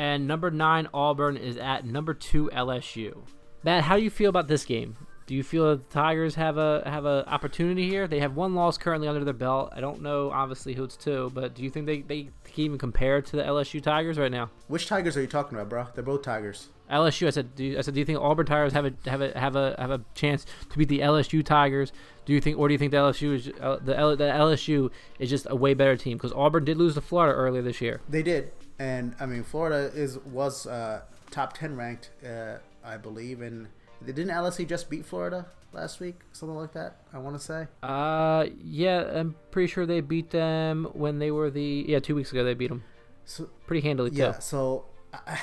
[0.00, 3.18] And number nine Auburn is at number two LSU.
[3.62, 4.96] Matt, how do you feel about this game?
[5.26, 8.08] Do you feel that the Tigers have a have a opportunity here?
[8.08, 9.74] They have one loss currently under their belt.
[9.76, 12.78] I don't know obviously who it's to, but do you think they, they can even
[12.78, 14.48] compare to the LSU Tigers right now?
[14.68, 15.86] Which Tigers are you talking about, bro?
[15.94, 16.68] They're both Tigers.
[16.90, 17.26] LSU.
[17.26, 17.54] I said.
[17.54, 17.92] Do you, I said.
[17.92, 20.78] Do you think Auburn Tigers have a have a have a have a chance to
[20.78, 21.92] beat the LSU Tigers?
[22.30, 24.92] Do you think, or do you think the LSU is uh, the L, the LSU
[25.18, 26.16] is just a way better team?
[26.16, 28.00] Because Auburn did lose to Florida earlier this year.
[28.08, 31.00] They did, and I mean Florida is was uh,
[31.32, 33.66] top ten ranked, uh, I believe, and
[34.06, 36.98] didn't LSU just beat Florida last week, something like that?
[37.12, 37.66] I want to say.
[37.82, 42.30] Uh, yeah, I'm pretty sure they beat them when they were the yeah two weeks
[42.30, 42.44] ago.
[42.44, 42.84] They beat them
[43.24, 44.40] So pretty handily yeah, too.
[44.40, 45.40] so I,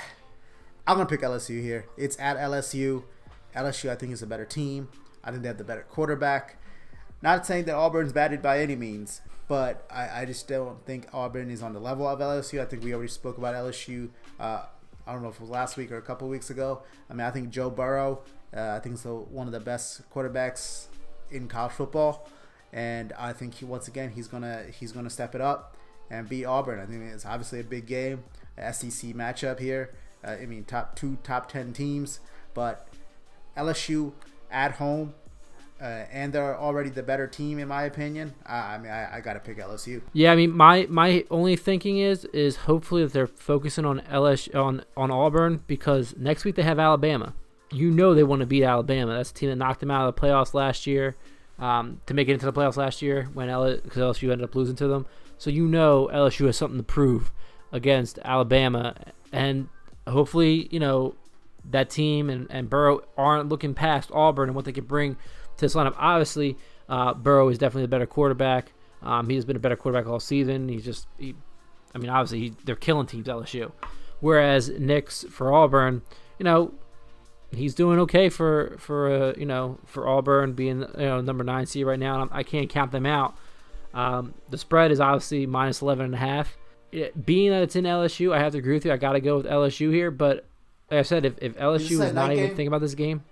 [0.87, 1.85] I'm gonna pick LSU here.
[1.97, 3.03] It's at LSU.
[3.53, 4.87] LSU, I think, is a better team.
[5.21, 6.55] I think they have the better quarterback.
[7.21, 11.49] Not saying that Auburn's batted by any means, but I, I just don't think Auburn
[11.49, 12.61] is on the level of LSU.
[12.61, 14.09] I think we already spoke about LSU.
[14.39, 14.63] Uh,
[15.05, 16.81] I don't know if it was last week or a couple weeks ago.
[17.09, 18.21] I mean, I think Joe Burrow,
[18.55, 20.87] uh, I think is one of the best quarterbacks
[21.31, 22.27] in college football,
[22.73, 25.75] and I think he once again he's gonna he's gonna step it up
[26.09, 26.79] and beat Auburn.
[26.79, 28.23] I think it's obviously a big game,
[28.57, 29.93] SEC matchup here.
[30.23, 32.19] Uh, I mean, top two top ten teams,
[32.53, 32.87] but
[33.55, 34.11] LSU
[34.51, 35.13] at home,
[35.79, 38.33] uh, and they're already the better team in my opinion.
[38.45, 40.01] I, I mean, I, I got to pick LSU.
[40.13, 44.55] Yeah, I mean, my my only thinking is is hopefully that they're focusing on LSU
[44.55, 47.33] on on Auburn because next week they have Alabama.
[47.71, 49.13] You know they want to beat Alabama.
[49.13, 51.15] That's the team that knocked them out of the playoffs last year.
[51.59, 54.75] Um, to make it into the playoffs last year when cause LSU ended up losing
[54.75, 55.07] to them.
[55.39, 57.31] So you know LSU has something to prove
[57.71, 58.95] against Alabama,
[59.31, 59.67] and
[60.07, 61.15] hopefully you know
[61.69, 65.17] that team and, and Burrow aren't looking past Auburn and what they could bring
[65.57, 65.95] to this lineup.
[65.97, 66.57] Obviously,
[66.89, 68.71] uh, Burrow is definitely a better quarterback.
[69.01, 70.69] Um, he's been a better quarterback all season.
[70.69, 71.35] He's just, he,
[71.93, 73.71] I mean, obviously he, they're killing teams LSU.
[74.19, 76.01] Whereas Nix for Auburn,
[76.39, 76.73] you know,
[77.51, 81.65] he's doing okay for for uh, you know for Auburn being you know number nine
[81.65, 82.23] seed right now.
[82.23, 83.35] And I can't count them out.
[83.93, 86.57] Um, the spread is obviously minus eleven and a half.
[86.91, 88.91] It, being that it's in LSU, I have to agree with you.
[88.91, 90.45] I got to go with LSU here, but
[90.89, 93.23] like I said, if, if LSU is not even thinking about this game,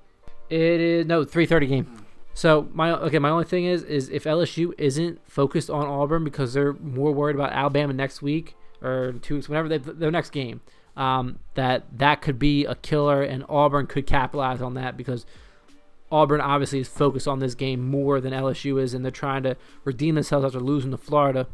[0.50, 2.05] it is no three thirty game.
[2.36, 6.54] So my okay, my only thing is is if LSU isn't focused on Auburn because
[6.54, 10.60] they're more worried about Alabama next week or two weeks, whenever they their next game,
[10.98, 15.26] um, that that could be a killer, and Auburn could capitalize on that because
[16.12, 19.56] Auburn obviously is focused on this game more than LSU is, and they're trying to
[19.86, 21.48] redeem themselves after losing to Florida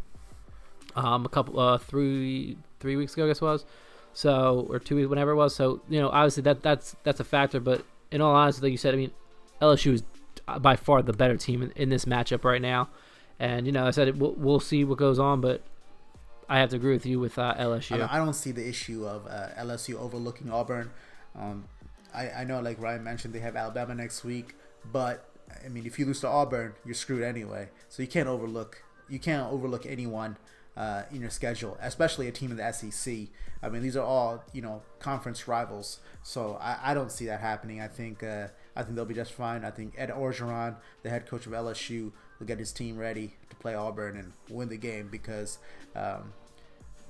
[0.96, 3.66] um, a couple uh, three three weeks ago, I guess was.
[4.14, 5.54] So or two weeks, whenever it was.
[5.54, 7.60] So you know, obviously that that's that's a factor.
[7.60, 9.12] But in all honesty, like you said, I mean,
[9.62, 10.04] LSU is
[10.60, 12.90] by far the better team in, in this matchup right now.
[13.40, 15.62] And you know, I said it, we'll, we'll see what goes on, but
[16.48, 17.98] I have to agree with you with uh, I LSU.
[17.98, 20.92] don't, I don't see the issue of uh, LSU overlooking Auburn.
[21.36, 21.66] Um,
[22.14, 24.56] I, I know, like Ryan mentioned, they have Alabama next week,
[24.92, 25.30] but
[25.64, 27.70] I mean, if you lose to Auburn, you're screwed anyway.
[27.90, 30.38] So you can't overlook you can't overlook anyone
[30.78, 33.14] uh, in your schedule, especially a team in the SEC.
[33.62, 37.42] I mean, these are all you know conference rivals, so I, I don't see that
[37.42, 37.82] happening.
[37.82, 39.66] I think uh, I think they'll be just fine.
[39.66, 43.56] I think Ed Orgeron, the head coach of LSU, will get his team ready to
[43.58, 45.60] play Auburn and win the game because
[45.96, 46.34] um,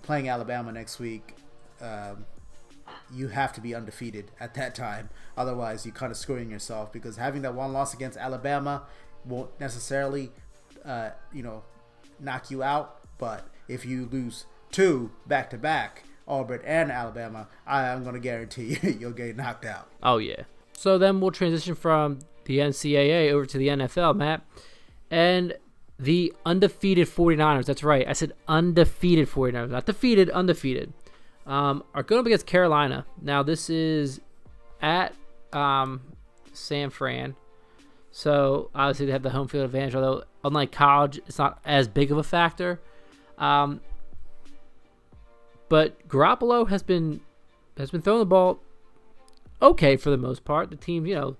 [0.01, 1.35] playing Alabama next week.
[1.81, 2.25] Um,
[3.13, 5.09] you have to be undefeated at that time.
[5.37, 8.83] Otherwise, you're kind of screwing yourself because having that one loss against Alabama
[9.25, 10.31] won't necessarily,
[10.85, 11.63] uh, you know,
[12.19, 12.99] knock you out.
[13.17, 18.21] But if you lose two back to back, Auburn and Alabama, I am going to
[18.21, 19.89] guarantee you you'll get knocked out.
[20.01, 20.43] Oh yeah.
[20.77, 24.41] So then we'll transition from the NCAA over to the NFL, Matt.
[25.09, 25.55] And
[25.99, 28.07] the undefeated 49ers, that's right.
[28.07, 30.93] I said undefeated 49ers, not defeated, undefeated.
[31.45, 33.05] Um, are going up against Carolina.
[33.21, 34.21] Now this is
[34.81, 35.13] at
[35.53, 36.01] um,
[36.53, 37.35] San Fran.
[38.11, 42.11] So obviously they have the home field advantage, although unlike college, it's not as big
[42.11, 42.79] of a factor.
[43.37, 43.81] Um,
[45.69, 47.21] but Garoppolo has been
[47.77, 48.59] has been throwing the ball
[49.61, 50.69] okay for the most part.
[50.69, 51.37] The team, you know,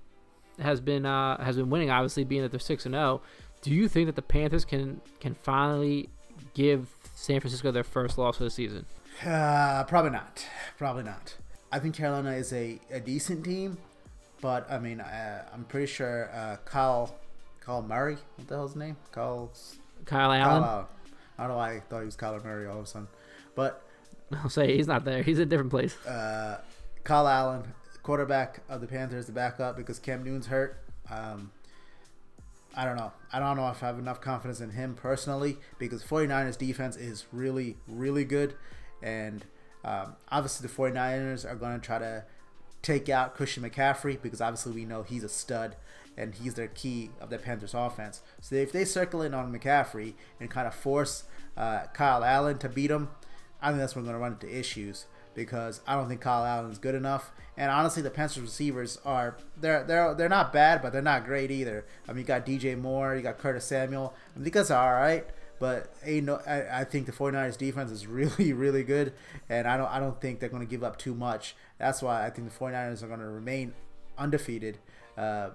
[0.59, 1.89] has been uh, has been winning.
[1.89, 3.21] Obviously, being that they're six and zero.
[3.61, 6.09] Do you think that the Panthers can can finally
[6.53, 8.85] give San Francisco their first loss of the season?
[9.25, 10.45] Uh, probably not.
[10.77, 11.35] Probably not.
[11.71, 13.77] I think Carolina is a, a decent team,
[14.41, 17.15] but I mean, uh, I'm pretty sure uh, Kyle
[17.59, 18.97] Kyle Murray, what the hell's his name?
[19.11, 19.51] Kyle
[20.05, 20.63] Kyle Allen.
[20.63, 20.89] Kyle,
[21.37, 23.07] I don't know why I thought he was Kyler Murray all of a sudden,
[23.55, 23.83] but
[24.33, 25.21] I'll say he's not there.
[25.23, 25.95] He's in a different place.
[26.05, 26.61] uh,
[27.03, 27.63] Kyle Allen,
[28.03, 30.83] quarterback of the Panthers, the backup because Cam Newton's hurt.
[31.09, 31.51] Um,
[32.75, 33.11] I don't know.
[33.33, 37.25] I don't know if I have enough confidence in him personally because 49ers defense is
[37.31, 38.55] really, really good.
[39.01, 39.45] And
[39.83, 42.23] um, obviously, the 49ers are going to try to
[42.81, 45.75] take out Christian McCaffrey because obviously we know he's a stud
[46.17, 48.21] and he's their key of the Panthers offense.
[48.39, 51.25] So if they circle in on McCaffrey and kind of force
[51.57, 53.09] uh, Kyle Allen to beat him,
[53.61, 56.45] I think that's when we're going to run into issues because I don't think Kyle
[56.45, 57.31] Allen is good enough.
[57.57, 61.51] And honestly, the Panthers receivers are they're they're they're not bad, but they're not great
[61.51, 61.85] either.
[62.07, 64.13] I mean, you got DJ Moore, you got Curtis Samuel.
[64.35, 65.25] I guys are all right,
[65.59, 69.13] but ain't no, I, I think the 49ers defense is really really good,
[69.49, 71.55] and I don't I don't think they're going to give up too much.
[71.77, 73.73] That's why I think the 49ers are going to remain
[74.17, 74.77] undefeated.
[75.17, 75.49] Uh,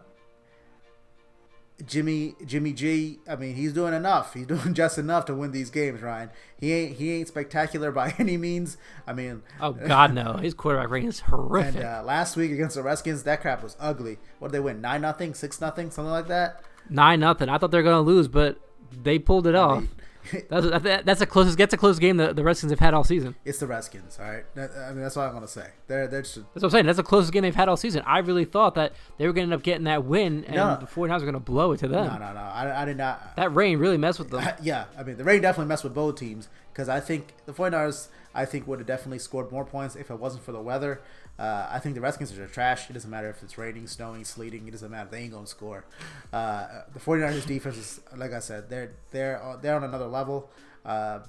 [1.84, 4.32] Jimmy Jimmy G, I mean, he's doing enough.
[4.34, 6.30] He's doing just enough to win these games, Ryan.
[6.58, 8.78] He ain't he ain't spectacular by any means.
[9.06, 10.34] I mean, Oh God, no!
[10.34, 11.76] His quarterback rating is horrific.
[11.76, 14.18] and uh, last week against the Redskins, that crap was ugly.
[14.38, 14.80] What did they win?
[14.80, 16.62] Nine nothing, six nothing, something like that.
[16.88, 17.48] Nine nothing.
[17.48, 18.58] I thought they were gonna lose, but
[18.90, 19.84] they pulled it off.
[20.50, 21.58] That's that, that's the closest.
[21.58, 23.34] That's the closest game the, the Redskins have had all season.
[23.44, 24.44] It's the Redskins, all right.
[24.54, 25.68] That, I mean, that's all I'm gonna say.
[25.86, 26.86] They're they're just That's what I'm saying.
[26.86, 28.02] That's the closest game they've had all season.
[28.06, 30.76] I really thought that they were gonna end up getting that win, and No.
[30.80, 32.06] the 49ers were gonna blow it to them.
[32.06, 32.40] no no no.
[32.40, 33.36] I, I did not.
[33.36, 34.44] That rain really messed with them.
[34.62, 38.08] yeah, I mean the rain definitely messed with both teams because I think the 49ers
[38.34, 41.00] I think would have definitely scored more points if it wasn't for the weather.
[41.38, 42.88] Uh, I think the Redskins are trash.
[42.88, 44.66] It doesn't matter if it's raining, snowing, sleeting.
[44.66, 45.09] It doesn't matter.
[45.11, 45.85] They ain't gonna score.
[46.33, 50.51] Uh, the 49ers defense is like I said, they're they're they're on another level.
[50.85, 51.20] Uh,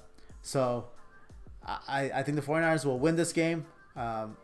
[0.42, 0.88] so
[1.66, 3.66] I I think the 49ers will win this game.
[3.96, 4.36] Um,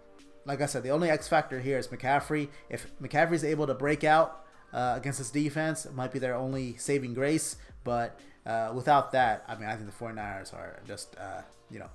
[0.44, 2.48] like I said, the only X factor here is McCaffrey.
[2.68, 6.34] If McCaffrey is able to break out uh, against this defense, it might be their
[6.34, 7.56] only saving grace.
[7.84, 11.88] But uh, without that, I mean, I think the 49ers are just, uh, you know,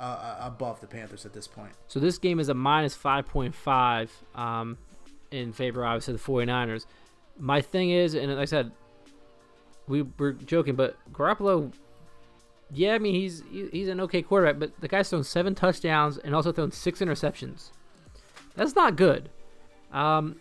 [0.00, 1.72] uh, uh, above the Panthers at this point.
[1.88, 4.08] So this game is a minus 5.5
[4.38, 4.78] um,
[5.30, 6.86] in favor, obviously, the 49ers.
[7.38, 8.72] My thing is, and like I said,
[9.86, 11.72] we were joking, but Garoppolo,
[12.70, 16.34] yeah, I mean, he's he's an okay quarterback, but the guy's thrown seven touchdowns and
[16.34, 17.70] also thrown six interceptions.
[18.54, 19.30] That's not good.
[19.92, 20.40] Um,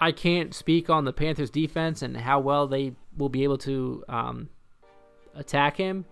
[0.00, 4.04] I can't speak on the Panthers' defense and how well they will be able to
[4.08, 4.48] um,
[5.34, 6.04] attack him.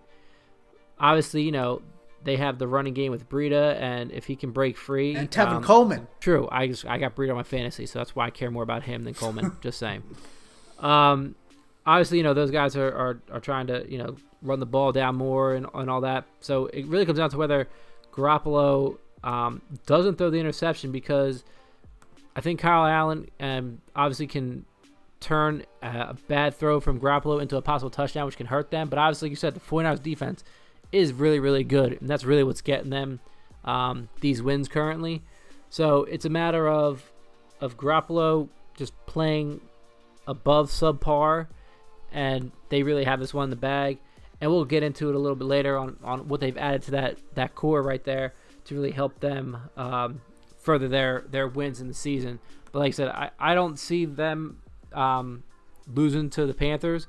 [0.99, 1.81] Obviously, you know,
[2.23, 5.15] they have the running game with Breida, and if he can break free.
[5.15, 6.07] And Tevin um, Coleman.
[6.19, 6.47] True.
[6.51, 8.83] I just I got Breida on my fantasy, so that's why I care more about
[8.83, 9.57] him than Coleman.
[9.61, 10.03] just saying.
[10.79, 11.35] Um,
[11.85, 14.91] obviously, you know those guys are, are, are trying to you know run the ball
[14.91, 16.25] down more and, and all that.
[16.41, 17.67] So it really comes down to whether
[18.11, 21.43] Garoppolo um, doesn't throw the interception because
[22.35, 24.65] I think Kyle Allen um, obviously can
[25.19, 28.89] turn a bad throw from Garoppolo into a possible touchdown, which can hurt them.
[28.89, 30.43] But obviously, like you said, the 49ers defense
[30.91, 33.19] is really, really good, and that's really what's getting them
[33.65, 35.21] um, these wins currently.
[35.69, 37.11] So it's a matter of
[37.59, 39.61] of Garoppolo just playing
[40.27, 41.47] above subpar,
[42.11, 43.99] and they really have this one in the bag.
[44.39, 46.91] And we'll get into it a little bit later on, on what they've added to
[46.91, 48.35] that that core right there
[48.65, 50.21] to really help them um,
[50.59, 52.39] further their their wins in the season.
[52.71, 54.61] But like I said, I, I don't see them
[54.93, 55.43] um,
[55.91, 57.07] losing to the Panthers.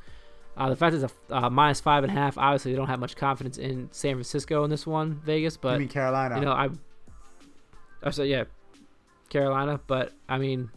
[0.59, 2.36] Uh, the fact is a uh, minus five and a half.
[2.36, 5.56] Obviously, they don't have much confidence in San Francisco in this one, Vegas.
[5.56, 6.36] But you mean Carolina?
[6.36, 6.68] you know, I.
[8.02, 8.44] I said yeah,
[9.28, 10.70] Carolina, but I mean,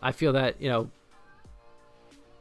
[0.00, 0.90] I feel that you know,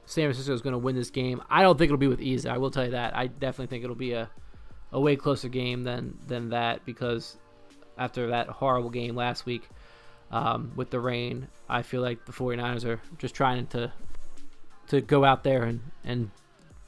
[0.06, 1.42] San Francisco is going to win this game.
[1.50, 2.46] I don't think it'll be with ease.
[2.46, 3.16] I will tell you that.
[3.16, 4.30] I definitely think it'll be a,
[4.92, 7.38] a way closer game than than that because
[7.98, 9.68] after that horrible game last week
[10.32, 13.92] um, with the rain, I feel like the 49ers are just trying to
[14.88, 16.32] to go out there and, and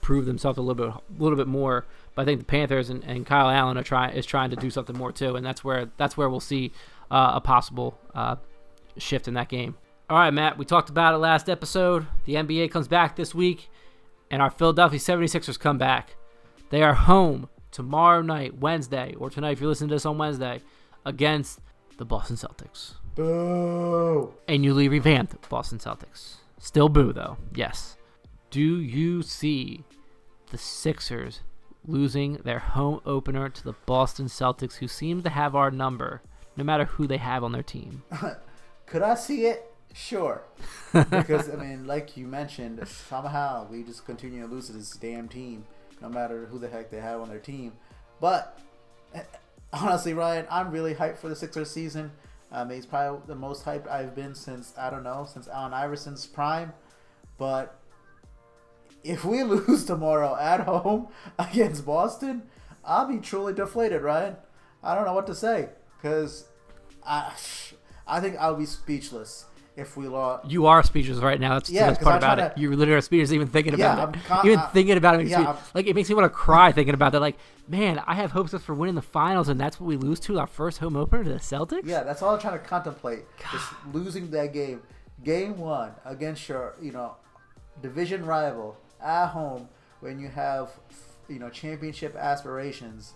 [0.01, 1.85] prove themselves a little bit a little bit more.
[2.15, 4.69] But I think the Panthers and, and Kyle Allen are trying is trying to do
[4.69, 6.71] something more too, and that's where that's where we'll see
[7.09, 8.35] uh, a possible uh,
[8.97, 9.75] shift in that game.
[10.09, 12.05] All right, Matt, we talked about it last episode.
[12.25, 13.69] The NBA comes back this week,
[14.29, 16.15] and our Philadelphia 76ers come back.
[16.69, 20.61] They are home tomorrow night, Wednesday, or tonight if you're listening to this on Wednesday,
[21.05, 21.59] against
[21.97, 22.95] the Boston Celtics.
[23.15, 24.33] Boo!
[24.47, 26.35] A newly revamped Boston Celtics.
[26.63, 27.97] Still boo, though, yes.
[28.49, 29.83] Do you see
[30.49, 31.41] the Sixers
[31.85, 36.21] losing their home opener to the Boston Celtics, who seem to have our number,
[36.55, 38.03] no matter who they have on their team?
[38.85, 39.73] Could I see it?
[39.93, 40.41] Sure.
[40.93, 45.27] because I mean, like you mentioned, somehow we just continue to lose to this damn
[45.27, 45.65] team,
[46.01, 47.73] no matter who the heck they have on their team.
[48.21, 48.57] But
[49.13, 49.23] eh,
[49.73, 52.13] honestly, Ryan, I'm really hyped for the Sixers season.
[52.53, 56.27] Um, he's probably the most hyped I've been since I don't know since Allen Iverson's
[56.27, 56.71] prime.
[57.37, 57.79] But
[59.03, 61.07] if we lose tomorrow at home
[61.39, 62.43] against Boston,
[62.85, 64.35] I'll be truly deflated, Ryan.
[64.83, 66.45] I don't know what to say because
[67.05, 67.33] I,
[68.07, 69.45] I think I'll be speechless
[69.75, 70.49] if we lost.
[70.49, 71.53] You are speechless right now.
[71.55, 72.55] That's Yeah, the best part about it.
[72.55, 74.25] to- You literally are speechless even thinking Yeah, about I'm it.
[74.25, 76.29] con- even I- thinking about it makes yeah, me like it makes me want to
[76.29, 77.21] cry thinking about that.
[77.21, 80.39] Like, man, I have hopes for winning the finals, and that's what we lose to
[80.39, 81.85] our first home opener to the Celtics.
[81.85, 83.23] Yeah, that's all I'm trying to contemplate.
[83.51, 84.81] Just losing that game,
[85.23, 87.15] game one against your, you know,
[87.81, 89.67] division rival at home
[90.01, 90.69] when you have,
[91.27, 93.13] you know, championship aspirations.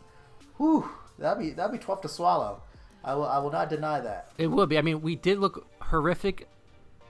[0.58, 0.90] Whew,
[1.20, 2.62] that'd be that'd be tough to swallow.
[3.04, 4.32] I will I will not deny that.
[4.38, 4.78] It would be.
[4.78, 6.48] I mean, we did look horrific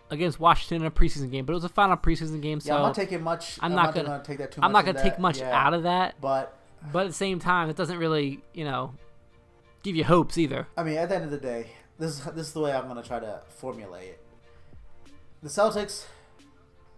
[0.10, 2.76] against Washington in a preseason game, but it was a final preseason game, so Yeah,
[2.78, 3.58] I'm not taking much.
[3.62, 4.86] I'm I'm, not gonna- gonna, take that too I'm much.
[4.86, 5.66] not to take that, much yeah.
[5.66, 6.16] out of that.
[6.22, 6.58] But
[6.92, 8.94] But at the same time, it doesn't really, you know,
[9.84, 10.68] give you hopes either.
[10.78, 12.88] I mean, at the end of the day, this is this is the way I'm
[12.88, 14.24] gonna try to formulate it.
[15.44, 16.06] The Celtics,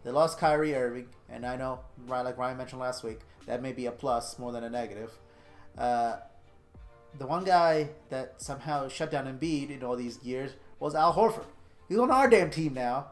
[0.04, 3.74] they lost Kyrie Irving, and I know, right, like Ryan mentioned last week, that may
[3.74, 5.12] be a plus more than a negative.
[5.78, 6.18] Uh,
[7.18, 11.46] the one guy that somehow shut down Embiid in all these years was Al Horford.
[11.90, 13.08] He's on our damn team now,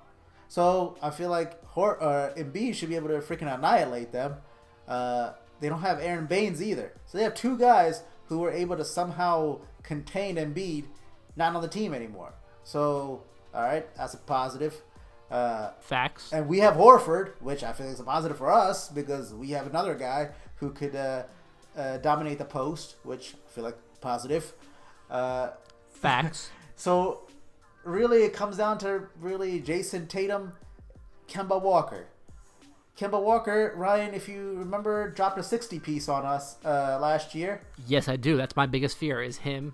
[0.48, 4.36] so I feel like Hor- uh, Embiid should be able to freaking annihilate them.
[4.88, 8.78] Uh, they don't have Aron Baynes either, so they have two guys who were able
[8.78, 10.86] to somehow contain Embiid,
[11.36, 12.34] not on the team anymore.
[12.64, 13.24] So,
[13.54, 14.82] all right, that's a positive.
[15.30, 16.32] Uh, Facts.
[16.32, 19.50] and we have Horford, which I feel like is a positive for us because we
[19.50, 21.24] have another guy who could uh,
[21.78, 24.54] uh, dominate the post, which I feel like positive.
[25.10, 25.50] Uh,
[25.90, 26.50] Facts.
[26.78, 27.27] so
[27.88, 30.54] really, it comes down to really Jayson Tatum,
[31.28, 32.08] Kemba Walker.
[32.98, 37.62] Kemba Walker, Ryan, if you remember, dropped a 60 piece on us uh, last year.
[37.86, 38.38] yes, I do.
[38.38, 39.74] That's my biggest fear is him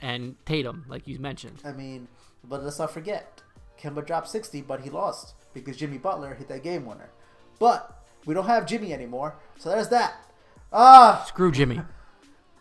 [0.00, 1.60] and Tatum, like you mentioned.
[1.64, 2.08] I mean,
[2.44, 3.42] but let's not forget,
[3.80, 7.10] Kemba dropped 60, but he lost because Jimmy Butler hit that game winner.
[7.58, 10.14] But we don't have Jimmy anymore, so there's that.
[10.72, 11.80] Ah, Screw Jimmy.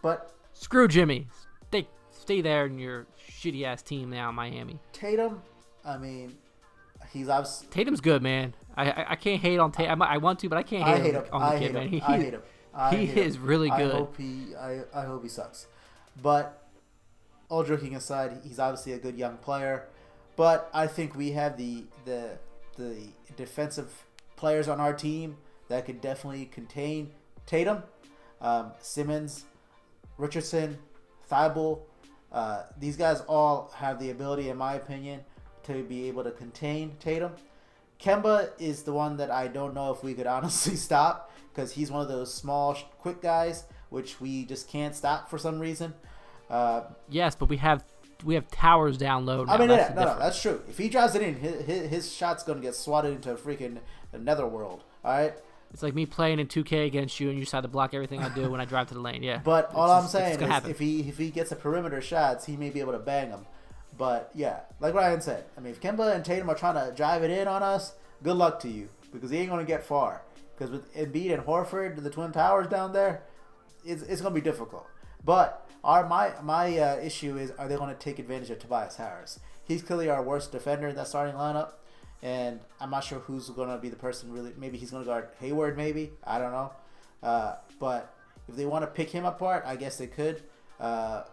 [0.01, 1.27] but Screw Jimmy.
[1.69, 3.05] Stay, stay there in your
[3.38, 4.79] shitty ass team now, in Miami.
[4.93, 5.41] Tatum,
[5.85, 6.35] I mean,
[7.11, 7.67] he's obviously.
[7.67, 8.53] Tatum's good, man.
[8.75, 10.01] I I, I can't hate on Tatum.
[10.01, 11.23] I, I want to, but I can't hate, I hate him.
[11.31, 11.83] on I the hate man.
[11.83, 11.89] him.
[11.89, 12.41] He, I hate him.
[12.73, 13.27] I he hate him.
[13.27, 13.91] is really good.
[13.91, 14.55] I hope he.
[14.55, 15.67] I, I hope he sucks.
[16.21, 16.67] But
[17.49, 19.88] all joking aside, he's obviously a good young player.
[20.35, 22.38] But I think we have the the
[22.77, 27.11] the defensive players on our team that could definitely contain
[27.45, 27.83] Tatum,
[28.41, 29.45] um, Simmons,
[30.17, 30.77] Richardson,
[31.29, 31.79] Thybulle.
[32.32, 35.21] Uh, these guys all have the ability, in my opinion,
[35.63, 37.32] to be able to contain Tatum.
[37.99, 41.91] Kemba is the one that I don't know if we could honestly stop because he's
[41.91, 45.93] one of those small, quick guys which we just can't stop for some reason.
[46.49, 47.84] Uh, yes, but we have
[48.23, 49.43] we have towers down low.
[49.43, 49.53] Now.
[49.53, 50.61] I mean, That's yeah, no, no, that's true.
[50.67, 53.80] If he drives it in, his, his, his shot's gonna get swatted into a freaking
[54.17, 54.84] netherworld.
[55.03, 55.34] All right,
[55.74, 58.22] It's like me playing in 2K against you, and you just decide to block everything
[58.22, 59.22] I do when I drive to the lane.
[59.24, 59.39] Yeah.
[59.43, 60.72] But It's all I'm saying is, happen.
[60.72, 63.45] if he if he gets a perimeter shots, he may be able to bang them.
[63.97, 67.24] But yeah, like Ryan said, I mean, if Kemba and Tatum are trying to drive
[67.24, 67.93] it in on us,
[68.24, 70.22] good luck to you because he ain't gonna get far.
[70.57, 73.24] Because with Embiid and Horford, the Twin Towers down there,
[73.86, 74.86] it's, it's gonna be difficult.
[75.24, 79.39] But our my my uh, issue is, are they gonna take advantage of Tobias Harris?
[79.63, 81.74] He's clearly our worst defender in that starting lineup,
[82.22, 84.32] and I'm not sure who's gonna be the person.
[84.32, 85.78] Really, maybe he's gonna guard Hayward.
[85.78, 86.72] Maybe I don't know.
[87.22, 88.13] Uh, but
[88.47, 90.43] if they want to pick him apart, I guess they could.
[90.80, 91.24] Uh,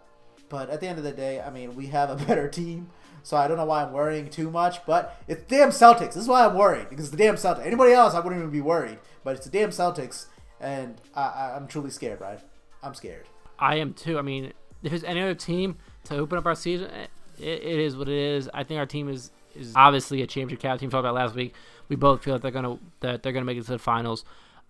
[0.49, 2.89] but at the end of the day, I mean, we have a better team.
[3.23, 6.13] So I don't know why I'm worrying too much, but it's the damn Celtics.
[6.13, 7.65] This is why I'm worried because it's the damn Celtics.
[7.65, 10.27] Anybody else, I wouldn't even be worried, but it's the damn Celtics,
[10.59, 12.39] and I, I'm truly scared, right?
[12.83, 13.25] I'm scared.
[13.57, 14.19] I am too.
[14.19, 17.09] I mean, if there's any other team to open up our season, it,
[17.39, 18.47] it is what it is.
[18.53, 20.89] I think our team is is obviously a championship caliber team.
[20.89, 21.53] Talked about last week.
[21.89, 24.25] We both feel that they're gonna that they're gonna make it to the finals.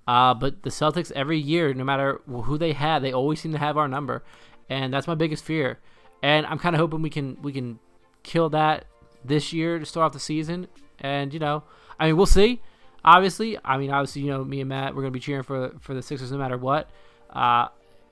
[0.08, 3.58] Uh, but the Celtics every year, no matter who they have, they always seem to
[3.58, 4.24] have our number,
[4.70, 5.80] and that's my biggest fear.
[6.22, 7.80] And I'm kind of hoping we can we can
[8.24, 8.86] kill that
[9.24, 10.68] this year to start off the season.
[11.00, 11.64] And you know,
[12.00, 12.62] I mean, we'll see.
[13.04, 15.94] Obviously, I mean, obviously, you know, me and Matt, we're gonna be cheering for for
[15.94, 16.90] the Sixers no matter what.
[17.30, 17.68] Uh,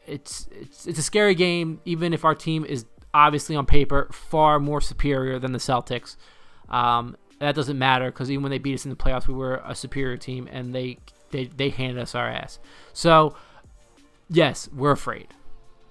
[0.05, 4.59] it's it's it's a scary game, even if our team is obviously on paper far
[4.59, 6.15] more superior than the Celtics.
[6.73, 9.61] Um, that doesn't matter because even when they beat us in the playoffs, we were
[9.63, 10.97] a superior team, and they
[11.29, 12.59] they they handed us our ass.
[12.93, 13.35] So
[14.29, 15.27] yes, we're afraid.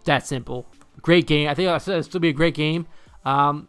[0.04, 0.66] That simple.
[1.00, 1.48] Great game.
[1.48, 2.86] I think it'll still be a great game.
[3.24, 3.68] Um,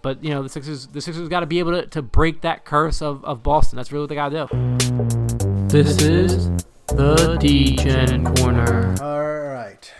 [0.00, 2.64] but you know the Sixers, the Sixers got to be able to, to break that
[2.64, 3.76] curse of, of Boston.
[3.76, 5.68] That's really what they got to do.
[5.68, 6.50] This is
[6.88, 8.94] the Degen Corner.
[9.02, 9.92] All right,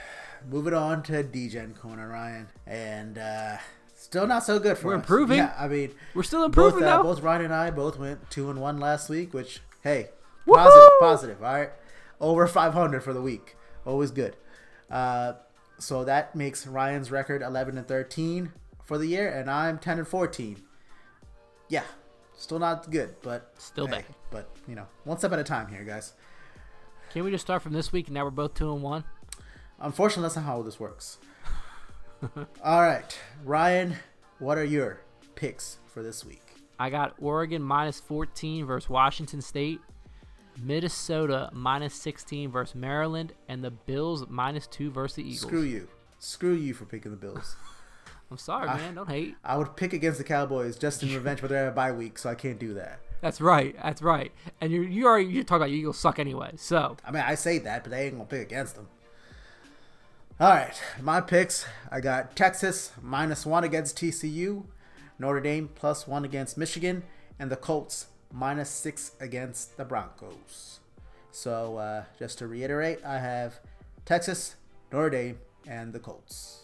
[0.48, 3.58] moving on to Degen corner, Ryan, and uh,
[4.12, 4.84] still not so good for us.
[4.84, 5.00] We're us.
[5.04, 5.38] improving.
[5.38, 7.02] Yeah, I mean, We're still both improving uh, though.
[7.04, 10.10] both Ryan and I both went two and one last week, which hey,
[10.46, 10.56] Woohoo!
[10.56, 11.42] positive, positive.
[11.42, 11.70] All right,
[12.20, 13.56] over 500 for the week,
[13.86, 14.36] always good.
[14.90, 15.32] Uh,
[15.78, 18.52] so that makes Ryan's record 11 and 13
[18.84, 20.62] for the year, and I'm 10 and 14.
[21.70, 21.84] Yeah,
[22.36, 24.04] still not good, but Still hey, bad.
[24.30, 26.12] But you know, one step at a time here, guys.
[27.14, 28.08] Can we just start from this week?
[28.08, 29.04] and Now we're both two and one.
[29.80, 31.16] Unfortunately, that's not how this works.
[32.64, 33.96] All right, Ryan,
[34.38, 35.00] what are your
[35.34, 36.42] picks for this week?
[36.78, 39.80] I got Oregon minus 14 versus Washington State,
[40.62, 45.40] Minnesota minus 16 versus Maryland, and the Bills minus two versus the Eagles.
[45.40, 45.88] Screw you.
[46.18, 47.56] Screw you for picking the Bills.
[48.30, 48.94] I'm sorry, man.
[48.94, 49.34] Don't hate.
[49.44, 52.18] I would pick against the Cowboys just in revenge, but they're at a bye week,
[52.18, 53.00] so I can't do that.
[53.20, 53.76] That's right.
[53.82, 54.32] That's right.
[54.60, 56.52] And you're you already you talk about Eagles suck anyway.
[56.56, 58.88] So I mean, I say that, but they ain't gonna pick against them.
[60.42, 61.66] All right, my picks.
[61.88, 64.64] I got Texas minus one against TCU,
[65.16, 67.04] Notre Dame plus one against Michigan,
[67.38, 70.80] and the Colts minus six against the Broncos.
[71.30, 73.60] So uh, just to reiterate, I have
[74.04, 74.56] Texas,
[74.92, 75.38] Notre Dame,
[75.68, 76.62] and the Colts.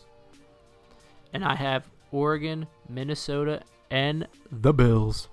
[1.32, 3.62] and I have Oregon, Minnesota,
[3.92, 5.28] and the Bills.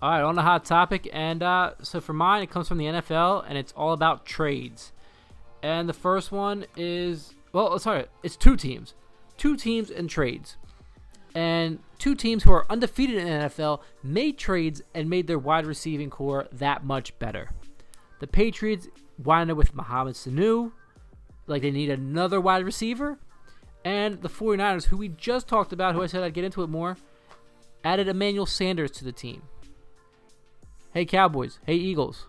[0.00, 2.86] All right, on the hot topic, and uh, so for mine, it comes from the
[2.86, 4.92] NFL, and it's all about trades.
[5.62, 8.94] And the first one is well, oh, sorry, it's two teams,
[9.36, 10.56] two teams and trades,
[11.34, 15.66] and two teams who are undefeated in the NFL made trades and made their wide
[15.66, 17.50] receiving core that much better.
[18.20, 18.88] The Patriots
[19.22, 20.72] wound up with Mohamed Sanu,
[21.46, 23.18] like they need another wide receiver.
[23.84, 26.68] And the 49ers, who we just talked about, who I said I'd get into it
[26.68, 26.96] more,
[27.84, 29.42] added Emmanuel Sanders to the team.
[30.92, 31.60] Hey, Cowboys.
[31.64, 32.26] Hey, Eagles.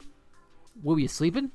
[0.82, 1.52] Were you sleeping?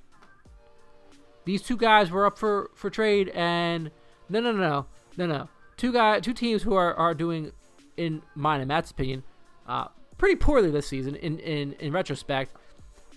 [1.45, 3.91] These two guys were up for, for trade, and
[4.29, 4.87] no, no, no,
[5.17, 5.49] no, no.
[5.77, 7.53] Two guy, two teams who are, are doing,
[7.97, 9.23] in mine and Matt's opinion,
[9.67, 9.89] uh,
[10.19, 11.17] pretty poorly this season.
[11.17, 12.57] In in in retrospect,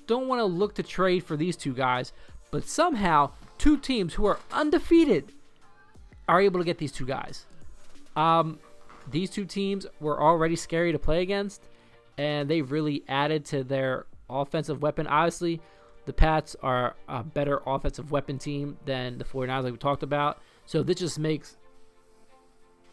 [0.07, 2.13] don't want to look to trade for these two guys,
[2.51, 5.31] but somehow two teams who are undefeated
[6.27, 7.45] are able to get these two guys.
[8.15, 8.59] Um,
[9.09, 11.63] these two teams were already scary to play against,
[12.17, 15.07] and they really added to their offensive weapon.
[15.07, 15.61] Obviously,
[16.07, 20.41] the Pats are a better offensive weapon team than the 49ers, like we talked about.
[20.65, 21.57] So this just makes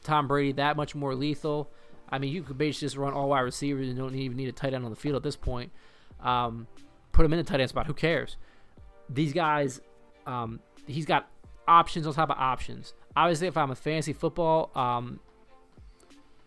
[0.02, 1.70] Tom Brady that much more lethal.
[2.10, 4.52] I mean, you could basically just run all wide receivers and don't even need a
[4.52, 5.70] tight end on the field at this point.
[6.20, 6.66] Um,
[7.12, 7.86] put him in the tight end spot.
[7.86, 8.36] Who cares?
[9.08, 9.80] These guys,
[10.26, 11.30] um, he's got
[11.68, 12.94] options on top of options.
[13.16, 15.20] Obviously, if I'm a fantasy football um,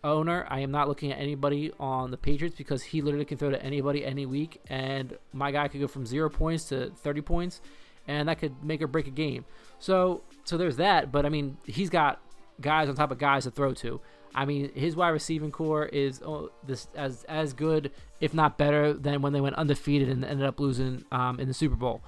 [0.08, 3.50] owner, I am not looking at anybody on the Patriots because he literally can throw
[3.50, 7.60] to anybody any week, and my guy could go from zero points to 30 points,
[8.06, 9.44] and that could make or break a game.
[9.78, 11.12] So, so there's that.
[11.12, 12.20] But I mean, he's got
[12.60, 14.00] guys on top of guys to throw to.
[14.34, 17.90] I mean, his wide receiving core is oh, this as as good,
[18.20, 21.54] if not better, than when they went undefeated and ended up losing um, in the
[21.54, 22.02] Super Bowl.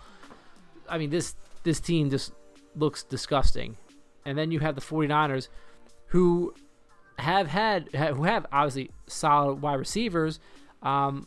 [0.88, 2.32] I mean, this this team just
[2.74, 3.76] looks disgusting.
[4.24, 5.48] And then you have the 49ers
[6.06, 6.54] who
[7.20, 10.40] have had who have obviously solid wide receivers,
[10.82, 11.26] um,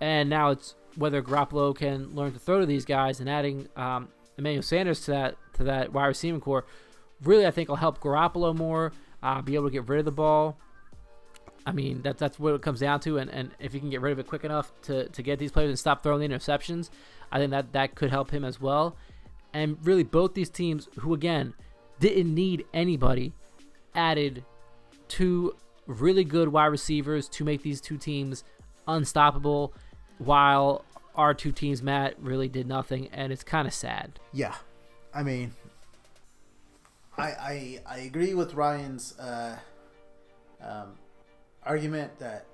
[0.00, 4.08] and now it's whether Garoppolo can learn to throw to these guys and adding um,
[4.36, 6.64] Emmanuel Sanders to that to that wide receiving core.
[7.22, 10.12] Really, I think will help Garoppolo more uh, be able to get rid of the
[10.12, 10.58] ball.
[11.66, 13.18] I mean, that, that's what it comes down to.
[13.18, 15.52] And, and if he can get rid of it quick enough to, to get these
[15.52, 16.88] players and stop throwing the interceptions,
[17.30, 18.96] I think that, that could help him as well.
[19.52, 21.54] And really, both these teams, who again
[21.98, 23.34] didn't need anybody,
[23.94, 24.44] added
[25.10, 25.54] two
[25.86, 28.44] really good wide receivers to make these two teams
[28.88, 29.74] unstoppable,
[30.18, 30.84] while
[31.14, 33.08] our two teams, Matt, really did nothing.
[33.12, 34.18] And it's kind of sad.
[34.32, 34.54] Yeah,
[35.12, 35.52] I mean,
[37.18, 39.56] I I, I agree with Ryan's uh,
[40.62, 40.94] um,
[41.64, 42.46] argument that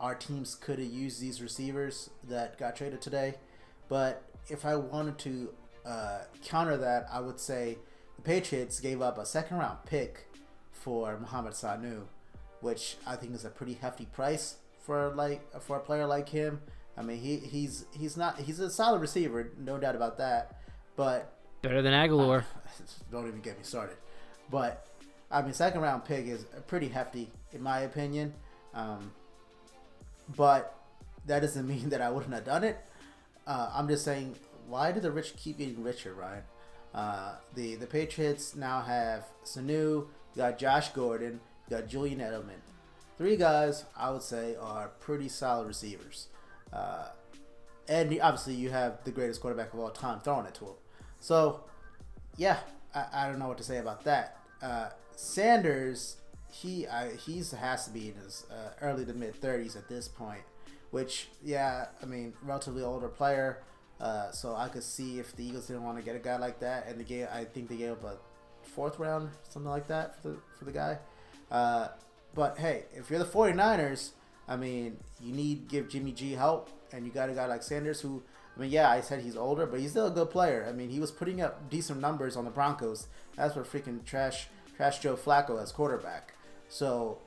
[0.00, 3.34] our teams could have used these receivers that got traded today,
[3.88, 5.54] but if I wanted to
[5.86, 7.78] uh, counter that, I would say
[8.16, 10.26] the Patriots gave up a second round pick
[10.80, 12.02] for Mohamed Sanu,
[12.60, 16.60] which I think is a pretty hefty price for like for a player like him.
[16.96, 20.56] I mean, he he's he's not he's a solid receiver, no doubt about that.
[20.96, 22.44] But Better than Agholor.
[23.12, 23.96] don't even get me started.
[24.50, 24.86] But
[25.30, 28.34] I mean, second round pick is pretty hefty in my opinion.
[28.74, 29.12] Um,
[30.36, 30.74] but
[31.26, 32.78] that doesn't mean that I wouldn't have done it.
[33.46, 36.42] Uh, I'm just saying, why do the rich keep getting richer, Ryan?
[36.94, 42.60] Uh, the the Patriots now have Sanu, you got Josh Gordon, you got Julian Edelman.
[43.18, 46.28] Three guys I would say are pretty solid receivers.
[46.72, 47.08] Uh,
[47.88, 50.74] and obviously you have the greatest quarterback of all time throwing it to him.
[51.18, 51.64] So,
[52.36, 52.58] yeah,
[52.94, 54.38] I, I don't know what to say about that.
[54.62, 56.16] Uh, Sanders,
[56.50, 60.08] he I, he's has to be in his uh, early to mid thirties at this
[60.08, 60.42] point.
[60.90, 63.62] Which, yeah, I mean, relatively older player.
[64.00, 66.60] Uh, so I could see if the Eagles didn't want to get a guy like
[66.60, 68.16] that, and the game I think they gave up a
[68.70, 70.98] fourth round, something like that for the for the guy.
[71.50, 71.88] Uh,
[72.34, 74.10] but hey, if you're the 49ers,
[74.48, 78.00] I mean, you need give Jimmy G help, and you got a guy like Sanders
[78.00, 78.22] who,
[78.56, 80.66] I mean, yeah, I said he's older, but he's still a good player.
[80.68, 83.06] I mean, he was putting up decent numbers on the Broncos.
[83.36, 86.34] That's for freaking trash, trash Joe Flacco as quarterback.
[86.68, 87.18] So,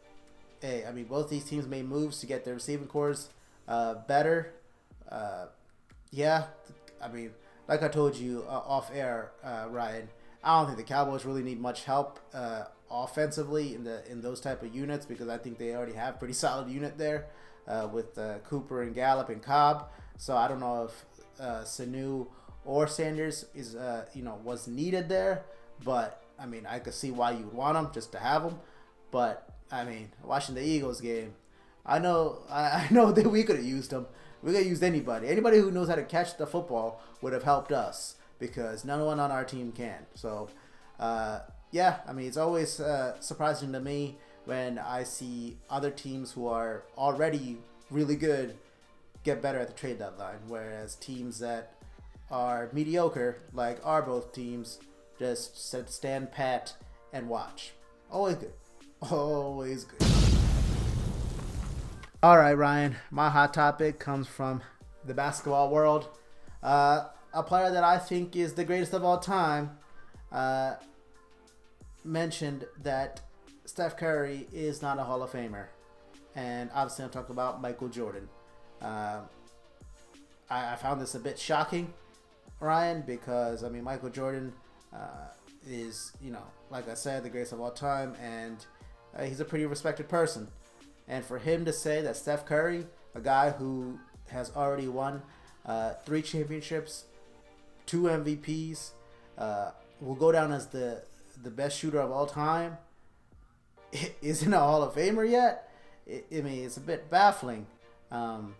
[0.61, 3.29] hey, I mean, both these teams made moves to get their receiving cores
[3.67, 4.53] uh, better.
[5.09, 5.47] Uh,
[6.11, 6.45] yeah,
[7.01, 7.31] I mean,
[7.67, 10.09] like I told you uh, off air, uh, Ryan,
[10.43, 14.39] I don't think the Cowboys really need much help uh, offensively in the in those
[14.39, 17.27] type of units because I think they already have pretty solid unit there
[17.67, 19.89] uh, with uh, Cooper and Gallup and Cobb.
[20.17, 21.05] So I don't know if
[21.39, 22.27] uh, Sanu
[22.65, 25.43] or Sanders is uh, you know was needed there,
[25.83, 28.59] but I mean I could see why you would want them just to have them.
[29.11, 31.35] But I mean, watching the Eagles game,
[31.85, 34.07] I know I, I know that we could have used them.
[34.41, 35.29] We could have used anybody.
[35.29, 39.21] Anybody who knows how to catch the football would have helped us because no one
[39.21, 40.05] on our team can.
[40.15, 40.49] So,
[40.99, 41.39] uh,
[41.71, 46.47] yeah, I mean, it's always uh, surprising to me when I see other teams who
[46.47, 48.57] are already really good
[49.23, 51.75] get better at the trade deadline, whereas teams that
[52.29, 54.79] are mediocre, like our both teams,
[55.17, 56.73] just sit- stand pat
[57.13, 57.71] and watch.
[58.11, 58.53] Always good.
[59.09, 60.05] Always good.
[62.21, 62.97] All right, Ryan.
[63.09, 64.61] My hot topic comes from
[65.05, 66.09] the basketball world.
[66.61, 69.77] Uh, a player that I think is the greatest of all time
[70.31, 70.75] uh,
[72.03, 73.21] mentioned that
[73.65, 75.67] Steph Curry is not a Hall of Famer.
[76.35, 78.27] And obviously, I'm talking about Michael Jordan.
[78.81, 79.21] Uh,
[80.49, 81.93] I, I found this a bit shocking,
[82.59, 84.53] Ryan, because, I mean, Michael Jordan
[84.93, 85.27] uh,
[85.67, 88.65] is, you know, like I said, the greatest of all time, and
[89.15, 90.47] uh, he's a pretty respected person.
[91.07, 95.21] And for him to say that Steph Curry, a guy who has already won
[95.65, 97.05] uh, three championships,
[97.85, 98.91] two MVPs,
[99.37, 101.03] uh, will go down as the
[101.41, 102.77] the best shooter of all time,
[104.21, 105.69] isn't a Hall of Famer yet.
[106.07, 107.65] I, mean, it's a bit baffling.
[108.11, 108.55] Um,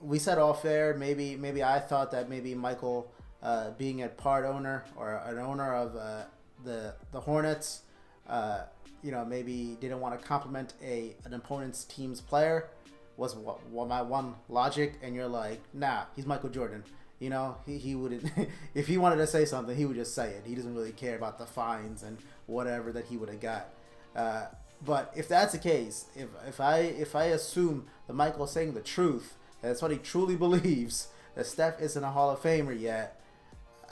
[0.00, 3.10] we said off air, maybe maybe I thought that maybe Michael,
[3.42, 6.24] uh, being a part owner or an owner of uh,
[6.64, 7.82] the the Hornets,
[8.28, 8.62] uh,
[9.02, 12.68] you know, maybe didn't want to compliment a an opponent's team's player
[13.16, 16.84] was what, what my one logic, and you're like, nah, he's Michael Jordan.
[17.18, 18.30] You know, he, he wouldn't
[18.74, 20.42] if he wanted to say something, he would just say it.
[20.46, 23.68] He doesn't really care about the fines and whatever that he would have got.
[24.14, 24.46] Uh,
[24.84, 28.80] but if that's the case, if if I if I assume that Michael's saying the
[28.80, 33.20] truth, that's what he truly believes, that Steph isn't a Hall of Famer yet,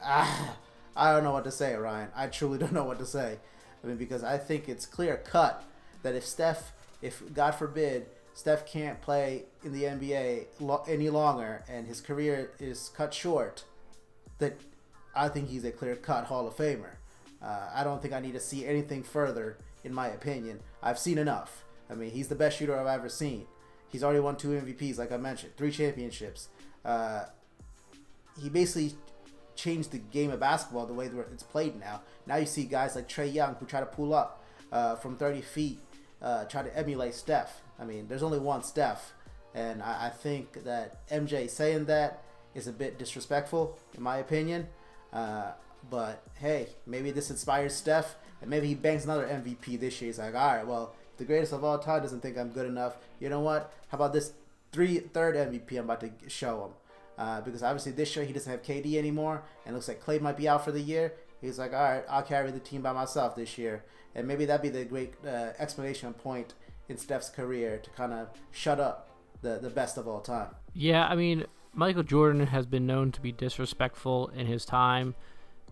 [0.02, 0.56] ah,
[0.96, 2.08] I don't know what to say, Ryan.
[2.14, 3.38] I truly don't know what to say.
[3.82, 5.64] I mean, because I think it's clear cut
[6.02, 6.72] that if Steph,
[7.02, 12.50] if God forbid, Steph can't play in the NBA lo- any longer and his career
[12.58, 13.64] is cut short,
[14.38, 14.60] that
[15.14, 16.96] I think he's a clear cut Hall of Famer.
[17.40, 20.60] Uh, I don't think I need to see anything further, in my opinion.
[20.82, 21.64] I've seen enough.
[21.88, 23.46] I mean, he's the best shooter I've ever seen.
[23.88, 26.48] He's already won two MVPs, like I mentioned, three championships.
[26.84, 27.26] Uh,
[28.42, 28.94] he basically
[29.54, 32.02] changed the game of basketball the way it's played now.
[32.26, 35.42] Now you see guys like Trae Young who try to pull up uh, from 30
[35.42, 35.78] feet,
[36.20, 37.60] uh, try to emulate Steph.
[37.78, 39.12] I mean, there's only one Steph,
[39.54, 42.22] and I, I think that MJ saying that
[42.54, 44.68] is a bit disrespectful, in my opinion.
[45.12, 45.52] Uh,
[45.90, 50.08] but hey, maybe this inspires Steph, and maybe he banks another MVP this year.
[50.08, 52.96] He's like, all right, well, the greatest of all time doesn't think I'm good enough.
[53.20, 53.72] You know what?
[53.88, 54.32] How about this
[54.72, 56.70] three third MVP I'm about to show him?
[57.16, 60.36] Uh, because obviously this year he doesn't have KD anymore, and looks like Klay might
[60.36, 61.12] be out for the year.
[61.40, 64.62] He's like, all right, I'll carry the team by myself this year, and maybe that'd
[64.62, 66.54] be the great uh, explanation point
[66.88, 69.10] in Steph's career to kind of shut up
[69.42, 70.48] the the best of all time.
[70.72, 75.14] Yeah, I mean, Michael Jordan has been known to be disrespectful in his time.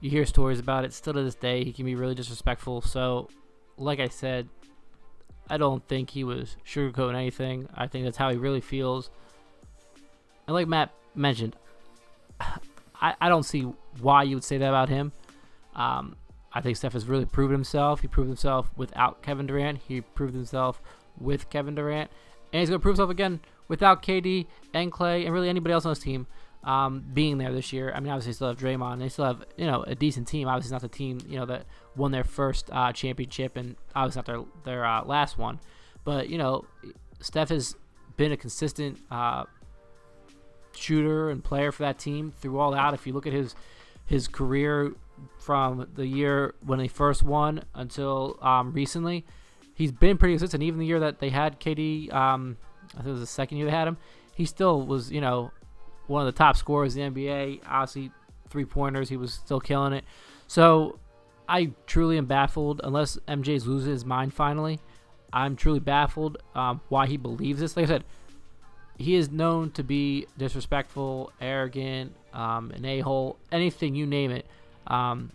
[0.01, 0.93] You hear stories about it.
[0.93, 2.81] Still to this day, he can be really disrespectful.
[2.81, 3.29] So,
[3.77, 4.49] like I said,
[5.49, 7.69] I don't think he was sugarcoating anything.
[7.75, 9.11] I think that's how he really feels.
[10.47, 11.57] And like Matt mentioned,
[12.41, 13.63] I, I don't see
[14.01, 15.13] why you would say that about him.
[15.75, 16.17] Um,
[16.53, 18.01] I think Steph has really proven himself.
[18.01, 19.81] He proved himself without Kevin Durant.
[19.87, 20.83] He proved himself
[21.19, 22.11] with Kevin Durant.
[22.53, 25.87] And he's going to prove himself again without KD and Klay and really anybody else
[25.87, 26.27] on his team
[26.65, 27.93] um, being there this year.
[27.95, 28.99] I mean, obviously, they still have Draymond.
[28.99, 30.49] They still have, you know, a decent team.
[30.49, 34.27] Obviously, not the team, you know, that won their first uh, championship and obviously not
[34.27, 35.61] their, their uh, last one.
[36.05, 36.67] But, you know,
[37.21, 37.77] Steph has
[38.17, 39.45] been a consistent uh,
[40.77, 42.95] shooter and player for that team through all that.
[42.95, 43.55] If you look at his
[44.07, 44.93] his career
[45.39, 49.25] from the year when he first won until um, recently,
[49.75, 50.63] he's been pretty consistent.
[50.63, 52.57] Even the year that they had KD, um,
[52.93, 53.97] I think it was the second year they had him,
[54.35, 55.51] he still was, you know,
[56.07, 57.61] one of the top scorers in the NBA.
[57.67, 58.11] Obviously,
[58.49, 60.05] three pointers, he was still killing it.
[60.47, 60.99] So
[61.49, 64.81] I truly am baffled, unless MJ's losing his mind finally.
[65.33, 67.77] I'm truly baffled um, why he believes this.
[67.77, 68.05] Like I said,
[68.99, 74.47] he is known to be disrespectful, arrogant, um, an a hole, anything you name it.
[74.87, 75.33] Um,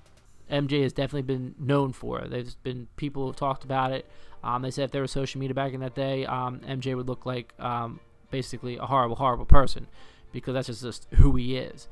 [0.52, 2.22] MJ has definitely been known for.
[2.28, 4.10] There's been people who've talked about it.
[4.44, 7.08] Um, they said if there was social media back in that day, um, MJ would
[7.08, 8.00] look like um,
[8.32, 9.88] basically a horrible, horrible person
[10.32, 11.88] because that's just, just who he is.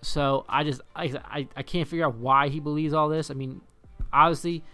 [0.00, 3.30] So I just I, I, I can't figure out why he believes all this.
[3.30, 3.60] I mean,
[4.12, 4.64] obviously,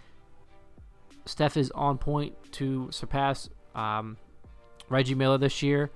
[1.25, 4.17] Steph is on point to surpass um,
[4.89, 5.91] Reggie Miller this year.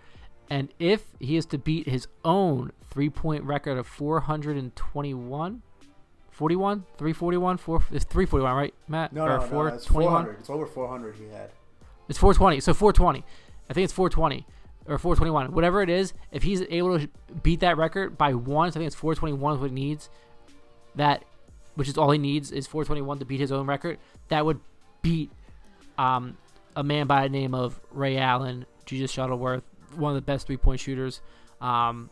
[0.50, 5.62] And if he is to beat his own three point record of 421,
[6.34, 9.14] 41, 341, 4, it's 341, right, Matt?
[9.14, 10.40] No, or no, no, it's 400.
[10.40, 11.52] It's over 400 he had.
[12.10, 12.60] It's 420.
[12.60, 13.24] So 420.
[13.70, 14.46] I think it's 420
[14.88, 15.54] or 421.
[15.54, 17.08] Whatever it is, if he's able to
[17.44, 20.10] beat that record by one, so I think it's 421 is what he needs.
[20.96, 21.24] That,
[21.76, 24.00] which is all he needs, is 421 to beat his own record.
[24.30, 24.60] That would
[25.04, 25.32] beat
[25.98, 26.38] um,
[26.76, 29.64] a man by the name of Ray Allen, Jesus Shuttleworth,
[29.96, 31.22] one of the best three point shooters.
[31.62, 32.10] Um,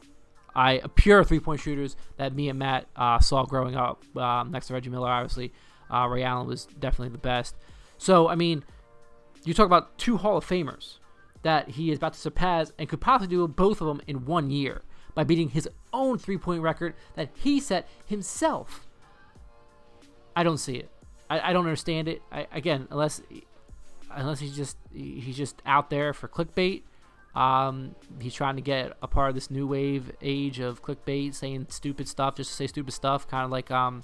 [0.55, 4.67] I pure three point shooters that me and Matt uh, saw growing up um, next
[4.67, 5.09] to Reggie Miller.
[5.09, 5.53] Obviously,
[5.89, 7.55] uh, Ray Allen was definitely the best.
[7.97, 8.63] So I mean,
[9.45, 10.99] you talk about two Hall of Famers
[11.43, 14.51] that he is about to surpass and could possibly do both of them in one
[14.51, 14.83] year
[15.15, 18.87] by beating his own three point record that he set himself.
[20.35, 20.89] I don't see it.
[21.29, 22.21] I, I don't understand it.
[22.31, 23.21] I, again, unless
[24.11, 26.83] unless he's just he's just out there for clickbait.
[27.35, 31.67] Um, he's trying to get a part of this new wave age of clickbait, saying
[31.69, 34.03] stupid stuff just to say stupid stuff, kind of like um,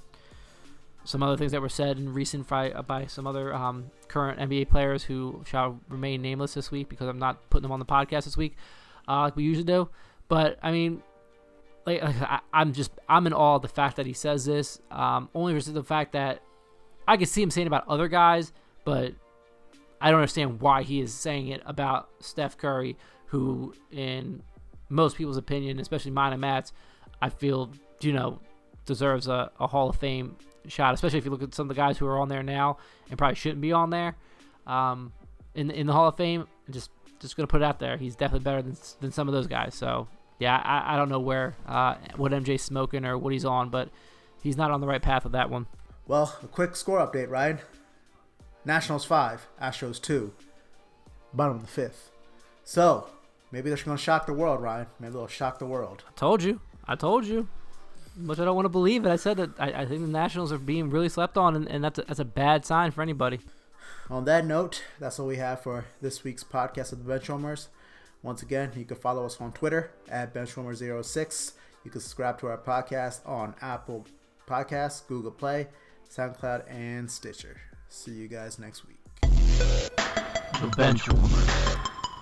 [1.04, 4.70] some other things that were said in recent by, by some other um, current NBA
[4.70, 8.26] players who shall remain nameless this week because I'm not putting them on the podcast
[8.26, 8.56] this week,
[9.08, 9.90] uh, like we usually do.
[10.28, 11.04] But I mean,
[11.86, 14.80] like I, am just I'm in awe of the fact that he says this.
[14.92, 16.42] Um, only versus the fact that
[17.08, 18.52] I can see him saying about other guys,
[18.86, 19.14] but
[20.00, 22.98] I don't understand why he is saying it about Steph Curry,
[23.28, 24.42] who, in
[24.90, 26.74] most people's opinion, especially mine and Matt's,
[27.22, 27.72] I feel
[28.02, 28.40] you know
[28.86, 31.80] deserves a, a Hall of Fame shot, especially if you look at some of the
[31.80, 32.78] guys who are on there now
[33.10, 34.16] and probably shouldn't be on there
[34.66, 35.12] um,
[35.56, 36.48] in in the Hall of Fame.
[36.70, 37.98] Just just gonna put it out there.
[37.98, 39.76] He's definitely better than than some of those guys.
[39.76, 40.08] So
[40.40, 43.90] yeah, I, I don't know where uh, what MJ's smoking or what he's on, but
[44.42, 45.68] he's not on the right path with that one.
[46.08, 47.60] Well, a quick score update, Ryan.
[48.64, 50.34] Nationals five, Astros two,
[51.34, 52.12] bottom of the fifth.
[52.64, 53.10] So
[53.52, 54.88] maybe they're going to shock the world, Ryan.
[55.00, 56.04] Maybe they'll shock the world.
[56.08, 56.62] I told you.
[56.88, 57.48] I told you.
[58.20, 59.10] But I don't want to believe it.
[59.12, 61.84] I said that I, I think the Nationals are being really slept on, and, and
[61.84, 63.40] that's, a, that's a bad sign for anybody.
[64.10, 67.68] On that note, that's all we have for this week's podcast of the Benchwarmers.
[68.24, 71.54] Once again, you can follow us on Twitter at Benchwarmer06.
[71.84, 74.06] You can subscribe to our podcast on Apple
[74.48, 75.68] Podcasts, Google Play,
[76.10, 77.62] SoundCloud, and Stitcher.
[77.90, 78.98] See you guys next week.
[79.22, 81.97] The Bench Warmers.